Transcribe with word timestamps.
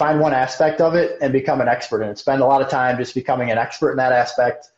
find 0.00 0.18
one 0.18 0.32
aspect 0.32 0.80
of 0.80 0.94
it 0.94 1.18
and 1.20 1.30
become 1.30 1.60
an 1.60 1.68
expert 1.68 2.02
in 2.02 2.08
it. 2.08 2.16
Spend 2.16 2.40
a 2.40 2.46
lot 2.46 2.62
of 2.62 2.70
time 2.70 2.96
just 2.96 3.14
becoming 3.14 3.50
an 3.50 3.58
expert 3.58 3.90
in 3.90 3.98
that 3.98 4.12
aspect. 4.12 4.70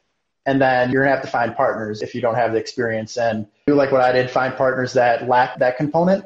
And 0.46 0.60
then 0.60 0.91
you're 0.91 1.04
gonna 1.04 1.14
have 1.14 1.25
to 1.25 1.30
find 1.30 1.54
partners 1.54 2.02
if 2.02 2.12
you 2.12 2.21
don't 2.21 2.34
have 2.34 2.50
the 2.50 2.58
experience. 2.58 3.17
And 3.17 3.46
do 3.68 3.76
like 3.76 3.92
what 3.92 4.00
I 4.00 4.10
did, 4.10 4.28
find 4.28 4.52
partners 4.56 4.94
that 4.94 5.28
lack 5.28 5.60
that 5.60 5.76
component 5.76 6.24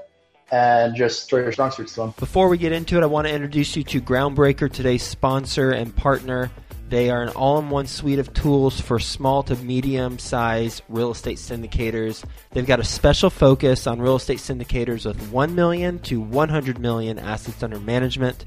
and 0.50 0.96
just 0.96 1.28
throw 1.28 1.40
your 1.40 1.52
strong 1.52 1.72
suits 1.72 1.92
to 1.92 2.00
them. 2.00 2.14
Before 2.18 2.48
we 2.48 2.56
get 2.56 2.72
into 2.72 2.96
it, 2.96 3.02
I 3.02 3.06
want 3.06 3.26
to 3.26 3.34
introduce 3.34 3.76
you 3.76 3.84
to 3.84 4.00
Groundbreaker, 4.00 4.72
today's 4.72 5.02
sponsor 5.02 5.72
and 5.72 5.94
partner. 5.94 6.50
They 6.88 7.10
are 7.10 7.22
an 7.22 7.28
all 7.30 7.58
in 7.58 7.68
one 7.68 7.86
suite 7.86 8.18
of 8.18 8.32
tools 8.32 8.80
for 8.80 8.98
small 8.98 9.42
to 9.42 9.56
medium 9.56 10.18
sized 10.18 10.82
real 10.88 11.10
estate 11.10 11.36
syndicators. 11.36 12.24
They've 12.52 12.64
got 12.64 12.80
a 12.80 12.84
special 12.84 13.28
focus 13.28 13.86
on 13.86 14.00
real 14.00 14.16
estate 14.16 14.38
syndicators 14.38 15.04
with 15.04 15.20
1 15.30 15.54
million 15.54 15.98
to 15.98 16.18
100 16.18 16.78
million 16.78 17.18
assets 17.18 17.62
under 17.62 17.78
management. 17.78 18.46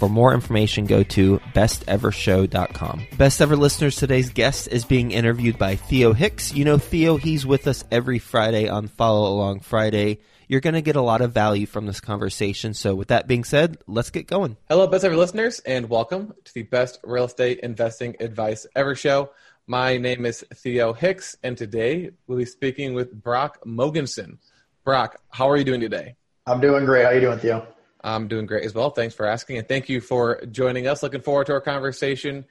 For 0.00 0.08
more 0.08 0.32
information, 0.32 0.86
go 0.86 1.02
to 1.02 1.40
bestevershow.com. 1.54 3.06
Best 3.18 3.42
ever 3.42 3.54
listeners, 3.54 3.96
today's 3.96 4.30
guest 4.30 4.66
is 4.68 4.86
being 4.86 5.10
interviewed 5.10 5.58
by 5.58 5.76
Theo 5.76 6.14
Hicks. 6.14 6.54
You 6.54 6.64
know 6.64 6.78
Theo, 6.78 7.18
he's 7.18 7.44
with 7.44 7.66
us 7.66 7.84
every 7.90 8.18
Friday 8.18 8.66
on 8.66 8.88
Follow 8.88 9.30
Along 9.30 9.60
Friday. 9.60 10.20
You're 10.48 10.62
going 10.62 10.72
to 10.72 10.80
get 10.80 10.96
a 10.96 11.02
lot 11.02 11.20
of 11.20 11.32
value 11.32 11.66
from 11.66 11.84
this 11.84 12.00
conversation. 12.00 12.72
So, 12.72 12.94
with 12.94 13.08
that 13.08 13.26
being 13.28 13.44
said, 13.44 13.76
let's 13.86 14.08
get 14.08 14.26
going. 14.26 14.56
Hello, 14.70 14.86
best 14.86 15.04
ever 15.04 15.18
listeners, 15.18 15.60
and 15.66 15.90
welcome 15.90 16.32
to 16.44 16.54
the 16.54 16.62
Best 16.62 16.98
Real 17.04 17.26
Estate 17.26 17.60
Investing 17.60 18.16
Advice 18.20 18.66
Ever 18.74 18.94
show. 18.94 19.32
My 19.66 19.98
name 19.98 20.24
is 20.24 20.42
Theo 20.54 20.94
Hicks, 20.94 21.36
and 21.42 21.58
today 21.58 22.12
we'll 22.26 22.38
be 22.38 22.46
speaking 22.46 22.94
with 22.94 23.12
Brock 23.12 23.62
Mogensen. 23.66 24.38
Brock, 24.82 25.20
how 25.28 25.50
are 25.50 25.58
you 25.58 25.64
doing 25.64 25.82
today? 25.82 26.16
I'm 26.46 26.62
doing 26.62 26.86
great. 26.86 27.02
How 27.02 27.10
are 27.10 27.14
you 27.16 27.20
doing, 27.20 27.38
Theo? 27.38 27.66
I'm 28.02 28.28
doing 28.28 28.46
great 28.46 28.64
as 28.64 28.74
well. 28.74 28.90
Thanks 28.90 29.14
for 29.14 29.26
asking, 29.26 29.58
and 29.58 29.68
thank 29.68 29.88
you 29.88 30.00
for 30.00 30.44
joining 30.46 30.86
us. 30.86 31.02
Looking 31.02 31.20
forward 31.20 31.46
to 31.46 31.52
our 31.52 31.60
conversation. 31.60 32.44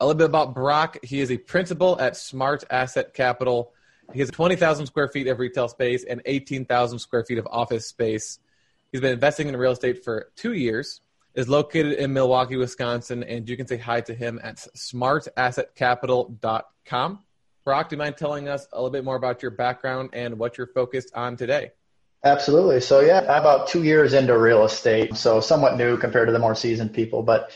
A 0.00 0.06
little 0.06 0.18
bit 0.18 0.26
about 0.26 0.54
Brock. 0.54 0.98
He 1.02 1.20
is 1.20 1.30
a 1.30 1.38
principal 1.38 2.00
at 2.00 2.16
Smart 2.16 2.64
Asset 2.70 3.14
Capital. 3.14 3.72
He 4.12 4.20
has 4.20 4.30
20,000 4.30 4.86
square 4.86 5.08
feet 5.08 5.26
of 5.28 5.38
retail 5.38 5.68
space 5.68 6.04
and 6.04 6.20
18,000 6.26 6.98
square 6.98 7.24
feet 7.24 7.38
of 7.38 7.48
office 7.50 7.86
space. 7.86 8.38
He's 8.90 9.00
been 9.00 9.12
investing 9.12 9.48
in 9.48 9.56
real 9.56 9.72
estate 9.72 10.04
for 10.04 10.30
two 10.36 10.52
years. 10.52 11.00
Is 11.34 11.48
located 11.48 11.94
in 11.94 12.12
Milwaukee, 12.12 12.56
Wisconsin, 12.56 13.22
and 13.22 13.48
you 13.48 13.56
can 13.56 13.66
say 13.66 13.78
hi 13.78 14.02
to 14.02 14.14
him 14.14 14.38
at 14.42 14.56
smartassetcapital.com. 14.56 17.20
Brock, 17.64 17.88
do 17.88 17.94
you 17.94 17.98
mind 17.98 18.18
telling 18.18 18.48
us 18.48 18.66
a 18.72 18.76
little 18.76 18.90
bit 18.90 19.04
more 19.04 19.16
about 19.16 19.40
your 19.40 19.52
background 19.52 20.10
and 20.12 20.38
what 20.38 20.58
you're 20.58 20.66
focused 20.66 21.10
on 21.14 21.38
today? 21.38 21.70
Absolutely. 22.24 22.80
So 22.80 23.00
yeah, 23.00 23.20
about 23.22 23.66
two 23.66 23.82
years 23.82 24.14
into 24.14 24.38
real 24.38 24.64
estate, 24.64 25.16
so 25.16 25.40
somewhat 25.40 25.76
new 25.76 25.96
compared 25.96 26.28
to 26.28 26.32
the 26.32 26.38
more 26.38 26.54
seasoned 26.54 26.94
people. 26.94 27.24
But 27.24 27.50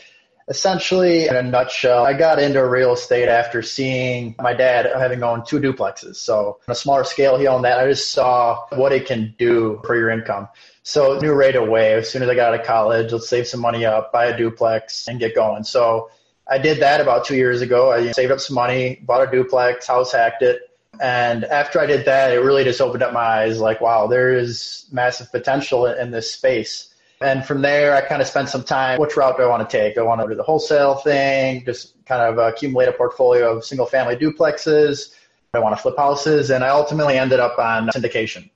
essentially, 0.49 1.27
in 1.27 1.35
a 1.35 1.41
nutshell, 1.41 2.05
I 2.05 2.13
got 2.13 2.39
into 2.39 2.65
real 2.65 2.93
estate 2.93 3.29
after 3.29 3.61
seeing 3.61 4.35
my 4.39 4.53
dad 4.53 4.85
having 4.93 5.23
owned 5.23 5.45
two 5.45 5.59
duplexes. 5.59 6.17
So 6.17 6.59
on 6.67 6.71
a 6.71 6.75
smaller 6.75 7.05
scale, 7.05 7.37
he 7.37 7.47
owned 7.47 7.63
that. 7.63 7.79
I 7.79 7.87
just 7.87 8.11
saw 8.11 8.65
what 8.73 8.91
it 8.91 9.05
can 9.05 9.35
do 9.37 9.81
for 9.85 9.95
your 9.95 10.09
income. 10.09 10.49
So 10.83 11.17
knew 11.19 11.31
right 11.31 11.55
away, 11.55 11.93
as 11.93 12.09
soon 12.09 12.21
as 12.21 12.29
I 12.29 12.35
got 12.35 12.53
out 12.53 12.59
of 12.59 12.65
college, 12.65 13.13
let's 13.13 13.29
save 13.29 13.47
some 13.47 13.61
money 13.61 13.85
up, 13.85 14.11
buy 14.11 14.25
a 14.25 14.37
duplex, 14.37 15.07
and 15.07 15.19
get 15.19 15.33
going. 15.33 15.63
So 15.63 16.09
I 16.49 16.57
did 16.57 16.81
that 16.81 16.99
about 16.99 17.25
two 17.25 17.35
years 17.35 17.61
ago. 17.61 17.91
I 17.91 18.11
saved 18.11 18.31
up 18.31 18.39
some 18.39 18.55
money, 18.55 19.01
bought 19.05 19.27
a 19.27 19.31
duplex, 19.31 19.87
house 19.87 20.11
hacked 20.11 20.43
it, 20.43 20.61
and 21.01 21.43
after 21.45 21.79
I 21.79 21.85
did 21.85 22.05
that, 22.05 22.31
it 22.31 22.39
really 22.39 22.63
just 22.63 22.81
opened 22.81 23.03
up 23.03 23.13
my 23.13 23.19
eyes 23.19 23.59
like, 23.59 23.81
wow, 23.81 24.07
there 24.07 24.33
is 24.33 24.85
massive 24.91 25.31
potential 25.31 25.85
in 25.85 26.11
this 26.11 26.31
space. 26.31 26.93
And 27.19 27.43
from 27.43 27.61
there, 27.61 27.95
I 27.95 28.01
kind 28.01 28.21
of 28.21 28.27
spent 28.27 28.49
some 28.49 28.63
time. 28.63 28.99
Which 28.99 29.17
route 29.17 29.37
do 29.37 29.43
I 29.43 29.47
want 29.47 29.67
to 29.67 29.77
take? 29.77 29.97
I 29.97 30.03
want 30.03 30.21
to 30.21 30.27
do 30.27 30.35
the 30.35 30.43
wholesale 30.43 30.95
thing, 30.95 31.65
just 31.65 31.93
kind 32.05 32.21
of 32.21 32.37
accumulate 32.37 32.89
a 32.89 32.91
portfolio 32.91 33.57
of 33.57 33.65
single 33.65 33.87
family 33.87 34.15
duplexes. 34.15 35.15
I 35.53 35.59
want 35.59 35.75
to 35.75 35.81
flip 35.81 35.97
houses. 35.97 36.51
And 36.51 36.63
I 36.63 36.69
ultimately 36.69 37.17
ended 37.17 37.39
up 37.39 37.57
on 37.57 37.87
syndication. 37.89 38.49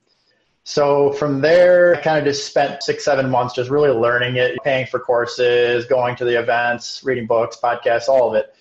So 0.64 1.12
from 1.14 1.42
there, 1.42 1.96
I 1.96 2.02
kind 2.02 2.20
of 2.20 2.24
just 2.24 2.46
spent 2.46 2.84
six, 2.84 3.04
seven 3.04 3.32
months 3.32 3.56
just 3.56 3.72
really 3.72 3.90
learning 3.90 4.36
it, 4.36 4.60
paying 4.64 4.86
for 4.86 5.00
courses, 5.00 5.86
going 5.86 6.16
to 6.18 6.26
the 6.26 6.40
events, 6.40 7.04
reading 7.04 7.26
books, 7.26 7.58
podcasts, 7.62 8.08
all 8.08 8.30
of 8.30 8.36
it. 8.36 8.54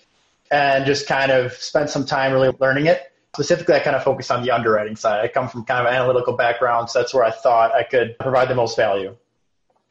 And 0.49 0.85
just 0.85 1.07
kind 1.07 1.31
of 1.31 1.53
spent 1.53 1.91
some 1.91 2.05
time 2.05 2.33
really 2.33 2.51
learning 2.59 2.87
it 2.87 3.10
Specifically, 3.33 3.75
I 3.75 3.79
kind 3.79 3.95
of 3.95 4.03
focus 4.03 4.29
on 4.29 4.43
the 4.43 4.51
underwriting 4.51 4.95
side. 4.95 5.23
I 5.23 5.27
come 5.29 5.47
from 5.47 5.63
kind 5.63 5.79
of 5.79 5.87
an 5.87 5.97
analytical 5.97 6.33
background, 6.33 6.89
so 6.89 6.99
that's 6.99 7.13
where 7.13 7.23
I 7.23 7.31
thought 7.31 7.73
I 7.73 7.83
could 7.83 8.17
provide 8.19 8.49
the 8.49 8.55
most 8.55 8.75
value. 8.75 9.15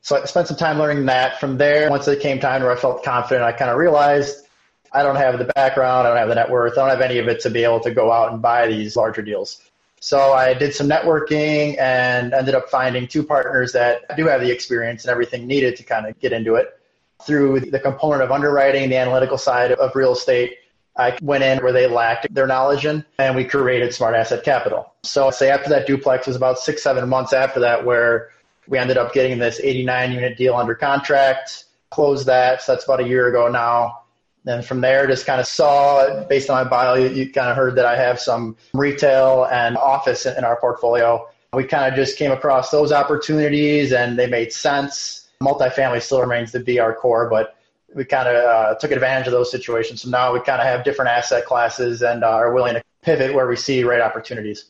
So 0.03 0.21
I 0.21 0.25
spent 0.27 0.49
some 0.49 0.57
time 0.57 0.79
learning 0.79 1.07
that. 1.07 1.41
From 1.41 1.57
there, 1.57 1.89
once 1.91 2.07
it 2.09 2.21
came 2.21 2.39
time 2.39 2.63
where 2.63 2.71
I 2.71 2.77
felt 2.77 3.03
confident, 3.03 3.45
I 3.45 3.53
kind 3.53 3.71
of 3.71 3.77
realized 3.79 4.47
I 4.93 5.03
don't 5.03 5.17
have 5.17 5.39
the 5.39 5.45
background, 5.55 6.07
I 6.07 6.11
don't 6.11 6.19
have 6.19 6.29
the 6.29 6.35
net 6.35 6.51
worth, 6.51 6.73
I 6.73 6.83
don't 6.83 6.91
have 6.91 7.01
any 7.01 7.19
of 7.19 7.29
it 7.29 7.41
to 7.41 7.51
be 7.51 7.65
able 7.65 7.81
to 7.81 7.91
go 7.91 8.11
out 8.11 8.33
and 8.33 8.43
buy 8.43 8.67
these 8.67 8.97
larger 8.97 9.23
deals. 9.23 9.63
So 10.01 10.33
I 10.33 10.55
did 10.55 10.75
some 10.75 10.89
networking 10.89 11.79
and 11.79 12.33
ended 12.33 12.55
up 12.55 12.71
finding 12.71 13.07
two 13.07 13.23
partners 13.23 13.73
that 13.73 14.17
do 14.17 14.27
have 14.27 14.41
the 14.41 14.51
experience 14.51 15.05
and 15.05 15.11
everything 15.11 15.47
needed 15.47 15.77
to 15.77 15.83
kind 15.83 16.07
of 16.07 16.19
get 16.19 16.33
into 16.33 16.55
it. 16.55 16.79
Through 17.23 17.61
the 17.61 17.79
component 17.79 18.23
of 18.23 18.33
underwriting, 18.33 18.89
the 18.89 18.97
analytical 18.97 19.37
side 19.37 19.73
of 19.73 19.95
real 19.95 20.13
estate, 20.13 20.57
I 20.97 21.17
went 21.23 21.45
in 21.45 21.59
where 21.59 21.73
they 21.73 21.87
lacked 21.87 22.33
their 22.35 22.47
knowledge 22.47 22.85
in, 22.85 23.05
and 23.19 23.37
we 23.37 23.45
created 23.45 23.95
Smart 23.95 24.15
Asset 24.15 24.45
Capital. 24.45 24.93
So, 25.03 25.29
I 25.29 25.31
say 25.31 25.51
after 25.51 25.71
that 25.71 25.87
duplex 25.87 26.27
was 26.27 26.37
about 26.37 26.59
six, 26.59 26.83
seven 26.83 27.09
months 27.09 27.33
after 27.33 27.61
that, 27.61 27.85
where 27.85 28.31
we 28.69 28.79
ended 28.79 28.99
up 28.99 29.13
getting 29.13 29.39
this 29.39 29.61
89 29.61 30.13
unit 30.13 30.37
deal 30.37 30.55
under 30.55 30.75
contract, 30.75 31.65
closed 31.91 32.27
that. 32.27 32.63
So, 32.63 32.73
that's 32.73 32.85
about 32.85 33.01
a 33.01 33.09
year 33.09 33.29
ago 33.29 33.49
now. 33.49 34.03
And 34.47 34.65
from 34.65 34.81
there, 34.81 35.07
just 35.07 35.27
kind 35.27 35.41
of 35.41 35.47
saw, 35.47 36.25
based 36.25 36.49
on 36.51 36.65
my 36.65 36.69
bio, 36.69 36.95
you, 36.95 37.09
you 37.09 37.33
kind 37.33 37.51
of 37.51 37.57
heard 37.57 37.77
that 37.77 37.85
I 37.85 37.97
have 37.97 38.19
some 38.19 38.57
retail 38.73 39.47
and 39.51 39.77
office 39.77 40.27
in, 40.27 40.37
in 40.39 40.45
our 40.45 40.59
portfolio. 40.59 41.29
We 41.53 41.65
kind 41.65 41.93
of 41.93 41.95
just 41.95 42.17
came 42.17 42.31
across 42.31 42.71
those 42.71 42.91
opportunities 42.91 43.93
and 43.93 44.19
they 44.19 44.27
made 44.27 44.53
sense. 44.53 45.29
Multifamily 45.43 46.01
still 46.03 46.21
remains 46.21 46.53
to 46.53 46.61
be 46.61 46.79
our 46.79 46.95
core, 46.95 47.29
but 47.29 47.57
we 47.95 48.05
kind 48.05 48.29
of 48.29 48.37
uh, 48.37 48.75
took 48.77 48.91
advantage 48.91 49.27
of 49.27 49.33
those 49.33 49.51
situations. 49.51 50.03
So 50.03 50.11
now 50.11 50.33
we 50.33 50.41
kind 50.41 50.61
of 50.61 50.67
have 50.67 50.85
different 50.85 51.11
asset 51.11 51.45
classes 51.45 52.03
and 52.03 52.23
uh, 52.23 52.29
are 52.29 52.55
willing 52.55 52.75
to 52.75 52.83
pivot 53.03 53.35
where 53.35 53.49
we 53.49 53.57
see 53.57 53.83
right 53.83 54.01
opportunities. 54.01 54.67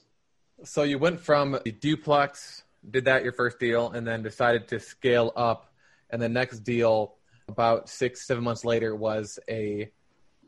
So 0.65 0.83
you 0.83 0.99
went 0.99 1.21
from 1.21 1.59
the 1.65 1.73
duplex, 1.73 2.65
did 2.91 3.05
that 3.07 3.23
your 3.23 3.33
first 3.33 3.59
deal, 3.59 3.91
and 3.91 4.07
then 4.07 4.23
decided 4.23 4.69
to 4.69 4.81
scale 4.81 5.33
up. 5.37 5.73
And 6.11 6.21
the 6.21 6.29
next 6.29 6.61
deal 6.61 7.15
about 7.49 7.89
six, 7.89 8.27
seven 8.27 8.45
months 8.45 8.65
later 8.65 8.95
was 8.95 9.39
a 9.49 9.91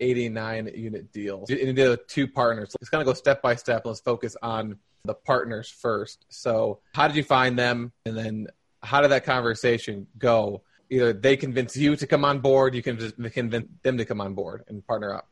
89 0.01 0.71
unit 0.75 1.13
deal. 1.13 1.45
And 1.49 1.59
you 1.59 1.73
did 1.73 2.09
two 2.09 2.27
partners. 2.27 2.75
Let's 2.81 2.91
kind 2.91 3.03
of 3.03 3.07
go 3.07 3.15
step 3.15 3.43
by 3.43 3.55
step. 3.55 3.83
Let's 3.85 4.01
focus 4.01 4.37
on 4.43 4.79
the 5.05 5.15
partners 5.15 5.69
first. 5.69 6.27
So, 6.29 6.81
how 6.95 7.07
did 7.09 7.17
you 7.17 7.25
find 7.25 7.59
them? 7.59 7.93
And 8.07 8.17
then, 8.17 8.47
how 8.83 9.01
did 9.01 9.11
that 9.11 9.25
conversation 9.25 10.07
go? 10.19 10.63
Either 10.93 11.15
they 11.15 11.39
convince 11.39 11.75
you 11.75 11.97
to 11.97 12.07
come 12.07 12.23
on 12.23 12.41
board, 12.41 12.75
you 12.75 12.83
can 12.83 12.99
convince 13.31 13.67
them 13.83 13.97
to 13.97 14.05
come 14.05 14.21
on 14.21 14.35
board 14.35 14.63
and 14.69 14.87
partner 14.87 15.15
up. 15.15 15.27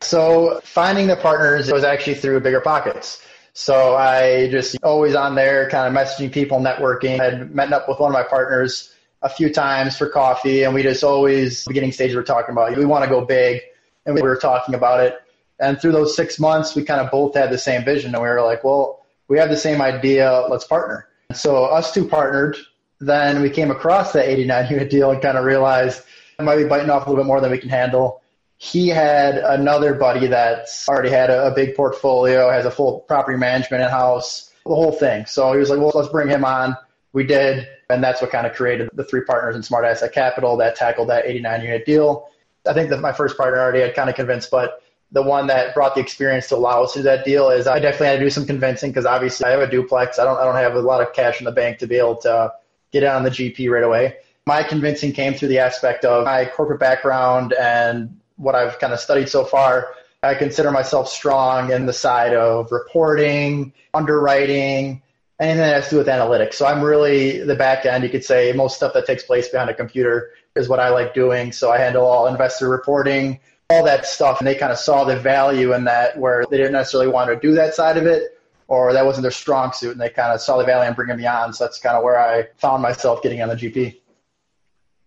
So, 0.00 0.60
finding 0.62 1.08
the 1.08 1.16
partners 1.16 1.72
was 1.72 1.82
actually 1.82 2.14
through 2.14 2.38
Bigger 2.40 2.60
Pockets. 2.60 3.20
So, 3.54 3.96
I 3.96 4.48
just 4.50 4.76
always 4.84 5.16
on 5.16 5.34
there, 5.34 5.68
kind 5.68 5.88
of 5.88 6.00
messaging 6.00 6.30
people, 6.30 6.60
networking. 6.60 7.18
I 7.20 7.24
had 7.24 7.52
met 7.52 7.72
up 7.72 7.88
with 7.88 7.98
one 7.98 8.10
of 8.10 8.14
my 8.14 8.22
partners 8.22 8.94
a 9.22 9.28
few 9.28 9.52
times 9.52 9.96
for 9.96 10.08
coffee, 10.08 10.62
and 10.62 10.72
we 10.72 10.84
just 10.84 11.02
always 11.02 11.64
beginning 11.64 11.90
stage 11.90 12.14
we're 12.14 12.22
talking 12.22 12.52
about 12.52 12.76
we 12.76 12.84
want 12.84 13.02
to 13.02 13.10
go 13.10 13.24
big, 13.24 13.62
and 14.06 14.14
we 14.14 14.22
were 14.22 14.36
talking 14.36 14.76
about 14.76 15.00
it. 15.00 15.18
And 15.58 15.80
through 15.80 15.92
those 15.92 16.14
six 16.14 16.38
months, 16.38 16.76
we 16.76 16.84
kind 16.84 17.00
of 17.00 17.10
both 17.10 17.34
had 17.34 17.50
the 17.50 17.58
same 17.58 17.84
vision, 17.84 18.14
and 18.14 18.22
we 18.22 18.28
were 18.28 18.42
like, 18.42 18.62
well, 18.62 19.04
we 19.26 19.38
have 19.38 19.48
the 19.48 19.56
same 19.56 19.82
idea, 19.82 20.46
let's 20.48 20.66
partner. 20.66 21.08
So 21.32 21.64
us 21.64 21.92
two 21.92 22.06
partnered. 22.06 22.56
Then 23.00 23.42
we 23.42 23.50
came 23.50 23.70
across 23.70 24.12
that 24.12 24.28
89 24.28 24.70
unit 24.70 24.90
deal 24.90 25.10
and 25.10 25.20
kind 25.20 25.36
of 25.36 25.44
realized 25.44 26.02
it 26.38 26.42
might 26.42 26.56
be 26.56 26.64
biting 26.64 26.90
off 26.90 27.06
a 27.06 27.10
little 27.10 27.22
bit 27.22 27.26
more 27.26 27.40
than 27.40 27.50
we 27.50 27.58
can 27.58 27.68
handle. 27.68 28.22
He 28.56 28.88
had 28.88 29.36
another 29.38 29.94
buddy 29.94 30.26
that's 30.26 30.88
already 30.88 31.10
had 31.10 31.30
a, 31.30 31.48
a 31.48 31.54
big 31.54 31.74
portfolio, 31.74 32.50
has 32.50 32.64
a 32.64 32.70
full 32.70 33.00
property 33.00 33.36
management 33.36 33.82
in 33.82 33.90
house, 33.90 34.52
the 34.64 34.74
whole 34.74 34.92
thing. 34.92 35.26
So 35.26 35.52
he 35.52 35.58
was 35.58 35.70
like, 35.70 35.78
well, 35.78 35.92
let's 35.94 36.08
bring 36.08 36.28
him 36.28 36.44
on. 36.44 36.76
We 37.12 37.24
did. 37.24 37.68
And 37.90 38.02
that's 38.02 38.22
what 38.22 38.30
kind 38.30 38.46
of 38.46 38.54
created 38.54 38.88
the 38.94 39.04
three 39.04 39.22
partners 39.22 39.54
in 39.54 39.62
Smart 39.62 39.84
Asset 39.84 40.12
Capital 40.12 40.56
that 40.56 40.76
tackled 40.76 41.08
that 41.10 41.26
89 41.26 41.62
unit 41.62 41.84
deal. 41.84 42.28
I 42.66 42.72
think 42.72 42.90
that 42.90 43.00
my 43.00 43.12
first 43.12 43.36
partner 43.36 43.60
already 43.60 43.80
had 43.80 43.94
kind 43.94 44.08
of 44.08 44.16
convinced, 44.16 44.50
but 44.50 44.82
the 45.12 45.22
one 45.22 45.46
that 45.48 45.74
brought 45.74 45.94
the 45.94 46.00
experience 46.00 46.48
to 46.48 46.56
allow 46.56 46.84
us 46.84 46.94
to 46.94 47.00
do 47.00 47.02
that 47.04 47.24
deal 47.24 47.50
is 47.50 47.66
I 47.66 47.78
definitely 47.78 48.06
had 48.08 48.18
to 48.18 48.24
do 48.24 48.30
some 48.30 48.46
convincing 48.46 48.90
because 48.90 49.04
obviously 49.04 49.46
I 49.46 49.50
have 49.50 49.60
a 49.60 49.70
duplex. 49.70 50.18
I 50.18 50.24
don't, 50.24 50.38
I 50.38 50.44
don't 50.44 50.56
have 50.56 50.74
a 50.74 50.80
lot 50.80 51.02
of 51.02 51.12
cash 51.12 51.40
in 51.40 51.44
the 51.44 51.52
bank 51.52 51.78
to 51.78 51.86
be 51.86 51.96
able 51.96 52.16
to 52.16 52.52
get 52.94 53.02
it 53.02 53.06
on 53.06 53.24
the 53.24 53.30
GP 53.30 53.68
right 53.68 53.82
away. 53.82 54.16
My 54.46 54.62
convincing 54.62 55.12
came 55.12 55.34
through 55.34 55.48
the 55.48 55.58
aspect 55.58 56.04
of 56.04 56.24
my 56.24 56.46
corporate 56.46 56.78
background 56.80 57.52
and 57.52 58.20
what 58.36 58.54
I've 58.54 58.78
kind 58.78 58.92
of 58.92 59.00
studied 59.00 59.28
so 59.28 59.44
far. 59.44 59.94
I 60.22 60.34
consider 60.34 60.70
myself 60.70 61.08
strong 61.08 61.72
in 61.72 61.86
the 61.86 61.92
side 61.92 62.34
of 62.34 62.70
reporting, 62.70 63.72
underwriting, 63.92 65.02
anything 65.40 65.58
that 65.58 65.74
has 65.74 65.84
to 65.86 65.90
do 65.90 65.98
with 65.98 66.06
analytics. 66.06 66.54
So 66.54 66.66
I'm 66.66 66.82
really 66.82 67.40
the 67.40 67.56
back 67.56 67.84
end. 67.84 68.04
You 68.04 68.10
could 68.10 68.24
say 68.24 68.52
most 68.52 68.76
stuff 68.76 68.94
that 68.94 69.06
takes 69.06 69.24
place 69.24 69.48
behind 69.48 69.70
a 69.70 69.74
computer 69.74 70.30
is 70.54 70.68
what 70.68 70.78
I 70.78 70.90
like 70.90 71.14
doing. 71.14 71.50
So 71.50 71.72
I 71.72 71.78
handle 71.78 72.06
all 72.06 72.28
investor 72.28 72.68
reporting, 72.68 73.40
all 73.70 73.84
that 73.84 74.06
stuff. 74.06 74.38
And 74.38 74.46
they 74.46 74.54
kind 74.54 74.72
of 74.72 74.78
saw 74.78 75.04
the 75.04 75.16
value 75.16 75.74
in 75.74 75.84
that 75.84 76.16
where 76.16 76.44
they 76.48 76.58
didn't 76.58 76.72
necessarily 76.72 77.10
want 77.10 77.28
to 77.30 77.36
do 77.36 77.54
that 77.56 77.74
side 77.74 77.96
of 77.96 78.06
it 78.06 78.33
or 78.68 78.92
that 78.92 79.04
wasn't 79.04 79.22
their 79.22 79.30
strong 79.30 79.72
suit. 79.72 79.92
And 79.92 80.00
they 80.00 80.08
kind 80.08 80.32
of 80.32 80.40
saw 80.40 80.56
the 80.56 80.64
value 80.64 80.88
in 80.88 80.94
bringing 80.94 81.16
me 81.16 81.26
on. 81.26 81.52
So 81.52 81.64
that's 81.64 81.78
kind 81.78 81.96
of 81.96 82.02
where 82.02 82.18
I 82.18 82.48
found 82.56 82.82
myself 82.82 83.22
getting 83.22 83.42
on 83.42 83.48
the 83.48 83.56
GP. 83.56 84.00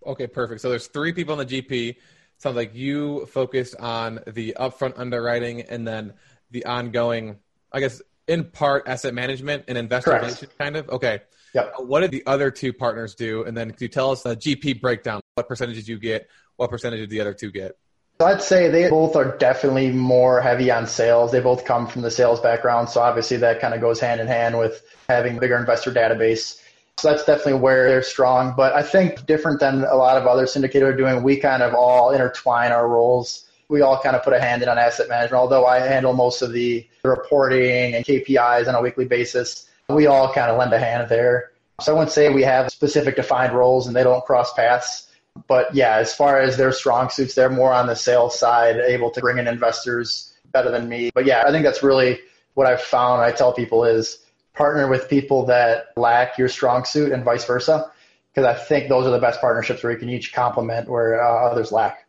Okay, 0.06 0.27
perfect. 0.27 0.62
So 0.62 0.69
there's 0.69 0.88
three 0.88 1.13
people 1.13 1.33
on 1.33 1.45
the 1.45 1.62
GP. 1.62 1.95
Sounds 2.38 2.56
like 2.56 2.75
you 2.75 3.25
focused 3.27 3.75
on 3.77 4.19
the 4.27 4.56
upfront 4.59 4.94
underwriting 4.98 5.62
and 5.62 5.88
then 5.88 6.13
the 6.51 6.65
ongoing, 6.65 7.38
I 7.71 7.80
guess, 7.80 8.01
in 8.27 8.45
part 8.45 8.88
asset 8.88 9.13
management 9.13 9.65
and 9.68 9.77
investor 9.77 10.12
Correct. 10.12 10.57
kind 10.57 10.77
of. 10.77 10.89
Okay. 10.89 11.21
Yep. 11.54 11.74
Uh, 11.80 11.83
what 11.83 12.01
did 12.01 12.12
the 12.12 12.24
other 12.27 12.51
two 12.51 12.74
partners 12.74 13.15
do? 13.15 13.44
And 13.44 13.57
then 13.57 13.71
could 13.71 13.81
you 13.81 13.88
tell 13.88 14.12
us 14.12 14.24
the 14.24 14.36
GP 14.36 14.81
breakdown? 14.81 15.21
What 15.36 15.48
percentage 15.48 15.75
did 15.75 15.88
you 15.88 15.98
get? 15.98 16.30
What 16.57 16.69
percentage 16.69 17.00
did 17.00 17.09
the 17.09 17.21
other 17.21 17.33
two 17.33 17.51
get? 17.51 17.77
I'd 18.19 18.41
say 18.41 18.69
they 18.69 18.89
both 18.89 19.15
are 19.15 19.37
definitely 19.37 19.91
more 19.91 20.41
heavy 20.41 20.71
on 20.71 20.87
sales. 20.87 21.31
They 21.31 21.39
both 21.39 21.65
come 21.65 21.85
from 21.87 22.01
the 22.01 22.11
sales 22.11 22.39
background. 22.39 22.89
So 22.89 23.01
obviously 23.01 23.37
that 23.37 23.59
kind 23.59 23.73
of 23.73 23.81
goes 23.81 23.99
hand 23.99 24.19
in 24.19 24.27
hand 24.27 24.57
with 24.57 24.83
having 25.07 25.37
a 25.37 25.39
bigger 25.39 25.57
investor 25.57 25.91
database. 25.91 26.59
So 26.97 27.09
that's 27.09 27.25
definitely 27.25 27.59
where 27.59 27.87
they're 27.87 28.01
strong. 28.01 28.55
But 28.57 28.73
I 28.73 28.81
think 28.81 29.27
different 29.27 29.59
than 29.59 29.83
a 29.83 29.95
lot 29.95 30.17
of 30.17 30.25
other 30.25 30.45
syndicators 30.45 30.93
are 30.93 30.97
doing, 30.97 31.21
we 31.21 31.37
kind 31.37 31.61
of 31.61 31.75
all 31.75 32.11
intertwine 32.11 32.71
our 32.71 32.87
roles 32.87 33.47
we 33.69 33.81
all 33.81 33.99
kind 34.01 34.15
of 34.15 34.23
put 34.23 34.33
a 34.33 34.39
hand 34.39 34.63
in 34.63 34.69
on 34.69 34.77
asset 34.77 35.09
management. 35.09 35.39
Although 35.39 35.65
I 35.65 35.79
handle 35.79 36.13
most 36.13 36.41
of 36.41 36.51
the 36.51 36.87
reporting 37.03 37.95
and 37.95 38.05
KPIs 38.05 38.67
on 38.67 38.75
a 38.75 38.81
weekly 38.81 39.05
basis, 39.05 39.67
we 39.89 40.07
all 40.07 40.33
kind 40.33 40.49
of 40.49 40.57
lend 40.57 40.73
a 40.73 40.79
hand 40.79 41.09
there. 41.09 41.51
So 41.81 41.91
I 41.93 41.95
wouldn't 41.95 42.11
say 42.11 42.29
we 42.29 42.43
have 42.43 42.71
specific 42.71 43.15
defined 43.15 43.53
roles 43.53 43.87
and 43.87 43.95
they 43.95 44.03
don't 44.03 44.25
cross 44.25 44.53
paths. 44.53 45.07
But 45.47 45.73
yeah, 45.75 45.97
as 45.97 46.13
far 46.13 46.39
as 46.39 46.57
their 46.57 46.71
strong 46.71 47.09
suits, 47.09 47.35
they're 47.35 47.49
more 47.49 47.73
on 47.73 47.87
the 47.87 47.95
sales 47.95 48.37
side, 48.39 48.77
able 48.77 49.11
to 49.11 49.21
bring 49.21 49.37
in 49.37 49.47
investors 49.47 50.33
better 50.51 50.71
than 50.71 50.89
me. 50.89 51.11
But 51.13 51.25
yeah, 51.25 51.43
I 51.45 51.51
think 51.51 51.63
that's 51.63 51.83
really 51.83 52.19
what 52.53 52.67
I've 52.67 52.81
found. 52.81 53.21
I 53.21 53.31
tell 53.31 53.53
people 53.53 53.83
is 53.83 54.19
partner 54.53 54.87
with 54.87 55.09
people 55.09 55.45
that 55.45 55.93
lack 55.95 56.37
your 56.37 56.49
strong 56.49 56.83
suit 56.83 57.11
and 57.11 57.23
vice 57.23 57.45
versa. 57.45 57.91
Because 58.33 58.56
I 58.56 58.59
think 58.59 58.89
those 58.89 59.07
are 59.07 59.11
the 59.11 59.19
best 59.19 59.41
partnerships 59.41 59.83
where 59.83 59.91
you 59.91 59.97
can 59.97 60.09
each 60.09 60.33
complement 60.33 60.89
where 60.89 61.23
uh, 61.23 61.49
others 61.49 61.71
lack. 61.71 62.07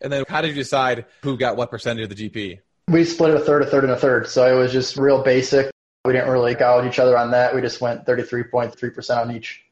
And 0.00 0.12
then 0.12 0.24
how 0.28 0.40
did 0.40 0.48
you 0.48 0.54
decide 0.54 1.06
who 1.22 1.36
got 1.36 1.56
what 1.56 1.70
percentage 1.70 2.04
of 2.04 2.16
the 2.16 2.30
GP? 2.30 2.60
We 2.88 3.04
split 3.04 3.30
it 3.30 3.36
a 3.36 3.40
third, 3.40 3.62
a 3.62 3.66
third, 3.66 3.84
and 3.84 3.92
a 3.92 3.96
third. 3.96 4.28
So 4.28 4.46
it 4.46 4.58
was 4.58 4.72
just 4.72 4.96
real 4.96 5.22
basic. 5.22 5.70
We 6.04 6.12
didn't 6.12 6.30
really 6.30 6.54
gouge 6.54 6.86
each 6.86 6.98
other 6.98 7.18
on 7.18 7.32
that. 7.32 7.54
We 7.54 7.60
just 7.60 7.80
went 7.80 8.06
33.3% 8.06 9.16
on 9.16 9.34
each. 9.34 9.65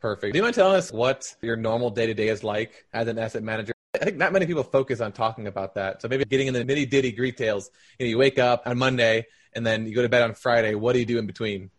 Perfect. 0.00 0.32
Do 0.32 0.38
you 0.38 0.42
mind 0.42 0.54
telling 0.54 0.76
us 0.76 0.92
what 0.92 1.34
your 1.42 1.56
normal 1.56 1.90
day 1.90 2.06
to 2.06 2.14
day 2.14 2.28
is 2.28 2.44
like 2.44 2.86
as 2.92 3.08
an 3.08 3.18
asset 3.18 3.42
manager? 3.42 3.72
I 3.94 4.04
think 4.04 4.16
not 4.16 4.32
many 4.32 4.46
people 4.46 4.62
focus 4.62 5.00
on 5.00 5.12
talking 5.12 5.46
about 5.46 5.74
that. 5.74 6.02
So 6.02 6.08
maybe 6.08 6.24
getting 6.24 6.46
in 6.46 6.54
the 6.54 6.64
nitty 6.64 6.88
ditty 6.88 7.12
details. 7.12 7.70
You 7.98 8.06
know, 8.06 8.10
you 8.10 8.18
wake 8.18 8.38
up 8.38 8.62
on 8.66 8.78
Monday 8.78 9.26
and 9.54 9.66
then 9.66 9.86
you 9.86 9.94
go 9.94 10.02
to 10.02 10.08
bed 10.08 10.22
on 10.22 10.34
Friday. 10.34 10.74
What 10.74 10.92
do 10.92 11.00
you 11.00 11.06
do 11.06 11.18
in 11.18 11.26
between? 11.26 11.70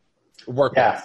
Work. 0.47 0.73
Yeah. 0.75 1.01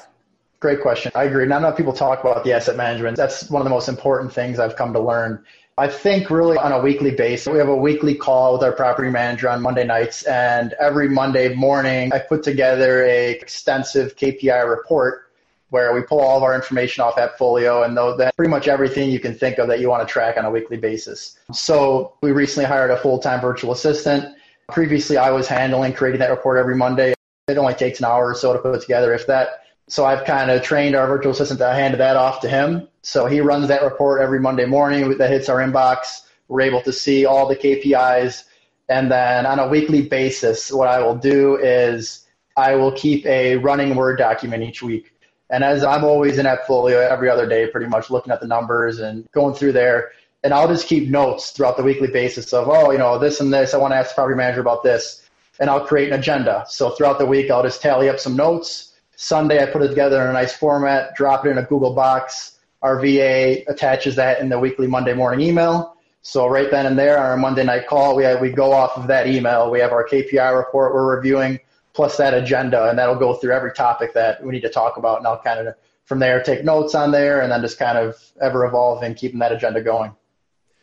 Great 0.61 0.80
question. 0.80 1.12
I 1.14 1.25
agree. 1.25 1.47
Not 1.47 1.59
enough 1.59 1.76
people 1.76 1.92
talk 1.92 2.21
about 2.21 2.42
the 2.42 2.52
asset 2.52 2.76
management. 2.76 3.16
That's 3.16 3.50
one 3.50 3.61
of 3.61 3.64
the 3.64 3.71
most 3.71 3.88
important 3.88 4.33
things 4.33 4.59
I've 4.59 4.76
come 4.76 4.92
to 4.94 5.00
learn 5.00 5.44
I 5.76 5.88
think 5.88 6.30
really 6.30 6.56
on 6.56 6.71
a 6.71 6.78
weekly 6.78 7.11
basis. 7.11 7.52
We 7.52 7.59
have 7.59 7.68
a 7.68 7.76
weekly 7.76 8.14
call 8.14 8.52
with 8.52 8.62
our 8.62 8.71
property 8.71 9.11
manager 9.11 9.49
on 9.49 9.61
Monday 9.61 9.85
nights, 9.85 10.23
and 10.23 10.73
every 10.75 11.09
Monday 11.09 11.52
morning, 11.52 12.12
I 12.12 12.21
put 12.21 12.44
together 12.44 13.04
a 13.04 13.33
extensive 13.33 14.14
KPI 14.14 14.68
report 14.68 15.24
where 15.71 15.92
we 15.92 16.02
pull 16.02 16.21
all 16.21 16.37
of 16.37 16.42
our 16.42 16.54
information 16.54 17.02
off 17.02 17.16
AppFolio 17.16 17.85
and 17.85 17.97
that 17.97 18.37
pretty 18.37 18.50
much 18.50 18.68
everything 18.68 19.11
you 19.11 19.18
can 19.18 19.35
think 19.35 19.59
of 19.59 19.66
that 19.68 19.80
you 19.80 19.88
want 19.88 20.06
to 20.06 20.12
track 20.12 20.37
on 20.37 20.44
a 20.44 20.50
weekly 20.50 20.76
basis. 20.76 21.38
So 21.52 22.14
we 22.23 22.33
recently 22.33 22.66
hired 22.66 22.90
a 22.90 22.97
full-time 22.97 23.40
virtual 23.40 23.73
assistant. 23.73 24.37
Previously, 24.68 25.16
I 25.16 25.30
was 25.30 25.49
handling 25.49 25.92
creating 25.92 26.21
that 26.21 26.30
report 26.30 26.59
every 26.59 26.76
Monday. 26.76 27.14
It 27.49 27.59
only 27.59 27.75
takes 27.75 27.99
an 27.99 28.06
hour 28.06 28.30
or 28.30 28.35
so 28.35 28.52
to 28.52 28.59
put 28.59 28.75
it 28.75 28.80
together, 28.80 29.12
if 29.12 29.26
that. 29.26 29.64
So 29.88 30.06
I've 30.06 30.25
kind 30.25 30.50
of 30.50 30.62
trained 30.62 30.94
our 30.97 31.06
virtual 31.06 31.33
assistant 31.33 31.59
to 31.61 31.68
hand 31.75 31.94
that 31.94 32.16
off 32.16 32.40
to 32.40 32.49
him. 32.49 32.88
So 33.02 33.26
he 33.26 33.40
runs 33.40 33.68
that 33.68 33.83
report 33.83 34.23
every 34.23 34.40
Monday 34.40 34.64
morning 34.64 35.18
that 35.18 35.30
hits 35.30 35.49
our 35.50 35.59
inbox. 35.59 36.23
We're 36.49 36.62
able 36.62 36.80
to 36.83 36.92
see 36.92 37.26
all 37.26 37.47
the 37.47 37.56
KPIs. 37.56 38.44
And 38.88 39.11
then 39.11 39.44
on 39.44 39.59
a 39.59 39.68
weekly 39.68 40.02
basis, 40.02 40.73
what 40.73 40.88
I 40.88 41.00
will 41.02 41.16
do 41.16 41.56
is 41.56 42.26
I 42.56 42.76
will 42.76 42.92
keep 42.92 43.26
a 43.26 43.56
running 43.56 43.94
Word 43.94 44.16
document 44.16 44.62
each 44.62 44.83
week. 44.83 45.12
And 45.50 45.62
as 45.62 45.84
I'm 45.84 46.04
always 46.04 46.38
in 46.38 46.46
AppFolio 46.46 47.08
every 47.08 47.28
other 47.28 47.46
day, 47.46 47.66
pretty 47.66 47.86
much 47.86 48.10
looking 48.10 48.32
at 48.32 48.40
the 48.40 48.46
numbers 48.46 49.00
and 49.00 49.30
going 49.32 49.54
through 49.54 49.72
there. 49.72 50.12
And 50.42 50.52
I'll 50.52 50.68
just 50.68 50.86
keep 50.86 51.08
notes 51.08 51.50
throughout 51.50 51.76
the 51.76 51.82
weekly 51.82 52.08
basis 52.08 52.52
of, 52.52 52.68
oh, 52.68 52.90
you 52.90 52.98
know, 52.98 53.18
this 53.18 53.40
and 53.40 53.52
this. 53.52 53.72
I 53.74 53.78
want 53.78 53.92
to 53.92 53.96
ask 53.96 54.10
the 54.10 54.14
property 54.14 54.36
manager 54.36 54.60
about 54.60 54.82
this. 54.82 55.22
and 55.60 55.70
I'll 55.70 55.86
create 55.86 56.08
an 56.08 56.18
agenda. 56.18 56.64
So 56.68 56.90
throughout 56.90 57.18
the 57.18 57.26
week, 57.26 57.50
I'll 57.50 57.62
just 57.62 57.80
tally 57.80 58.08
up 58.08 58.18
some 58.18 58.36
notes. 58.36 58.94
Sunday, 59.16 59.62
I 59.62 59.66
put 59.66 59.82
it 59.82 59.88
together 59.88 60.20
in 60.22 60.28
a 60.28 60.32
nice 60.32 60.52
format, 60.52 61.14
drop 61.14 61.46
it 61.46 61.50
in 61.50 61.58
a 61.58 61.62
Google 61.62 61.94
box. 61.94 62.58
Our 62.82 63.00
VA 63.00 63.62
attaches 63.68 64.16
that 64.16 64.40
in 64.40 64.48
the 64.48 64.58
weekly 64.58 64.86
Monday 64.86 65.14
morning 65.14 65.46
email. 65.46 65.96
So 66.22 66.46
right 66.48 66.70
then 66.70 66.86
and 66.86 66.98
there 66.98 67.18
on 67.18 67.26
our 67.26 67.36
Monday 67.36 67.64
night 67.64 67.86
call, 67.86 68.16
we 68.16 68.24
have, 68.24 68.40
we 68.40 68.50
go 68.50 68.72
off 68.72 68.96
of 68.96 69.06
that 69.06 69.26
email. 69.26 69.70
We 69.70 69.78
have 69.80 69.92
our 69.92 70.06
KPI 70.06 70.56
report 70.56 70.94
we're 70.94 71.16
reviewing 71.16 71.60
plus 71.94 72.16
that 72.18 72.34
agenda, 72.34 72.88
and 72.88 72.98
that'll 72.98 73.18
go 73.18 73.34
through 73.34 73.52
every 73.52 73.72
topic 73.72 74.12
that 74.14 74.44
we 74.44 74.52
need 74.52 74.62
to 74.62 74.68
talk 74.68 74.96
about. 74.96 75.18
And 75.18 75.26
I'll 75.26 75.40
kind 75.40 75.66
of 75.66 75.74
from 76.04 76.18
there 76.18 76.42
take 76.42 76.64
notes 76.64 76.94
on 76.94 77.12
there, 77.12 77.40
and 77.40 77.50
then 77.50 77.62
just 77.62 77.78
kind 77.78 77.96
of 77.96 78.16
ever 78.40 78.66
evolving, 78.66 79.14
keeping 79.14 79.38
that 79.38 79.52
agenda 79.52 79.80
going. 79.80 80.14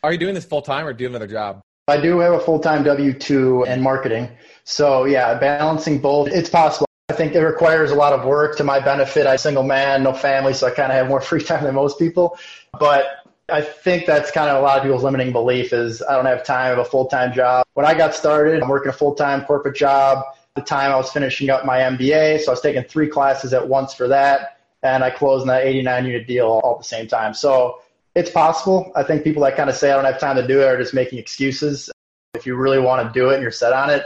Are 0.03 0.11
you 0.11 0.17
doing 0.17 0.33
this 0.33 0.45
full 0.45 0.63
time 0.63 0.87
or 0.87 0.93
do 0.93 1.03
you 1.03 1.09
have 1.09 1.15
another 1.15 1.31
job? 1.31 1.61
I 1.87 1.99
do 1.99 2.19
have 2.19 2.33
a 2.33 2.39
full 2.39 2.59
time 2.59 2.83
W 2.83 3.13
two 3.13 3.63
in 3.63 3.81
marketing. 3.81 4.29
So 4.63 5.05
yeah, 5.05 5.37
balancing 5.37 5.99
both, 5.99 6.29
it's 6.29 6.49
possible. 6.49 6.87
I 7.09 7.13
think 7.13 7.35
it 7.35 7.41
requires 7.41 7.91
a 7.91 7.95
lot 7.95 8.13
of 8.13 8.25
work 8.25 8.55
to 8.57 8.63
my 8.63 8.79
benefit. 8.79 9.27
I'm 9.27 9.35
a 9.35 9.37
single 9.37 9.63
man, 9.63 10.03
no 10.03 10.13
family, 10.13 10.53
so 10.53 10.67
I 10.67 10.71
kind 10.71 10.91
of 10.91 10.97
have 10.97 11.07
more 11.07 11.21
free 11.29 11.43
time 11.43 11.65
than 11.65 11.75
most 11.75 11.99
people. 11.99 12.37
But 12.79 13.05
I 13.49 13.61
think 13.61 14.05
that's 14.05 14.31
kind 14.31 14.49
of 14.49 14.57
a 14.57 14.61
lot 14.61 14.77
of 14.77 14.83
people's 14.83 15.03
limiting 15.03 15.33
belief 15.33 15.73
is 15.73 16.01
I 16.01 16.15
don't 16.15 16.25
have 16.25 16.43
time, 16.43 16.65
I 16.65 16.69
have 16.69 16.77
a 16.77 16.85
full 16.85 17.07
time 17.07 17.33
job. 17.33 17.65
When 17.73 17.85
I 17.85 17.93
got 17.93 18.15
started, 18.15 18.61
I'm 18.63 18.69
working 18.69 18.89
a 18.89 18.93
full 18.93 19.13
time 19.13 19.43
corporate 19.43 19.75
job. 19.75 20.23
The 20.55 20.61
time 20.61 20.91
I 20.91 20.97
was 20.97 21.11
finishing 21.11 21.49
up 21.49 21.65
my 21.65 21.79
MBA, 21.79 22.41
so 22.41 22.51
I 22.51 22.53
was 22.53 22.61
taking 22.61 22.83
three 22.83 23.07
classes 23.07 23.53
at 23.53 23.67
once 23.67 23.93
for 23.93 24.07
that, 24.09 24.59
and 24.83 25.03
I 25.03 25.09
closed 25.09 25.47
that 25.47 25.65
89 25.65 26.05
unit 26.05 26.27
deal 26.27 26.47
all 26.47 26.73
at 26.73 26.79
the 26.79 26.83
same 26.83 27.07
time. 27.07 27.33
So 27.33 27.81
it's 28.15 28.29
possible. 28.29 28.91
I 28.95 29.03
think 29.03 29.23
people 29.23 29.43
that 29.43 29.55
kind 29.55 29.69
of 29.69 29.75
say 29.75 29.91
I 29.91 29.95
don't 29.95 30.05
have 30.05 30.19
time 30.19 30.35
to 30.35 30.45
do 30.45 30.61
it 30.61 30.65
are 30.65 30.77
just 30.77 30.93
making 30.93 31.19
excuses. 31.19 31.89
If 32.33 32.45
you 32.45 32.55
really 32.55 32.79
want 32.79 33.07
to 33.07 33.17
do 33.17 33.29
it 33.29 33.35
and 33.35 33.41
you're 33.41 33.51
set 33.51 33.71
on 33.71 33.89
it, 33.89 34.05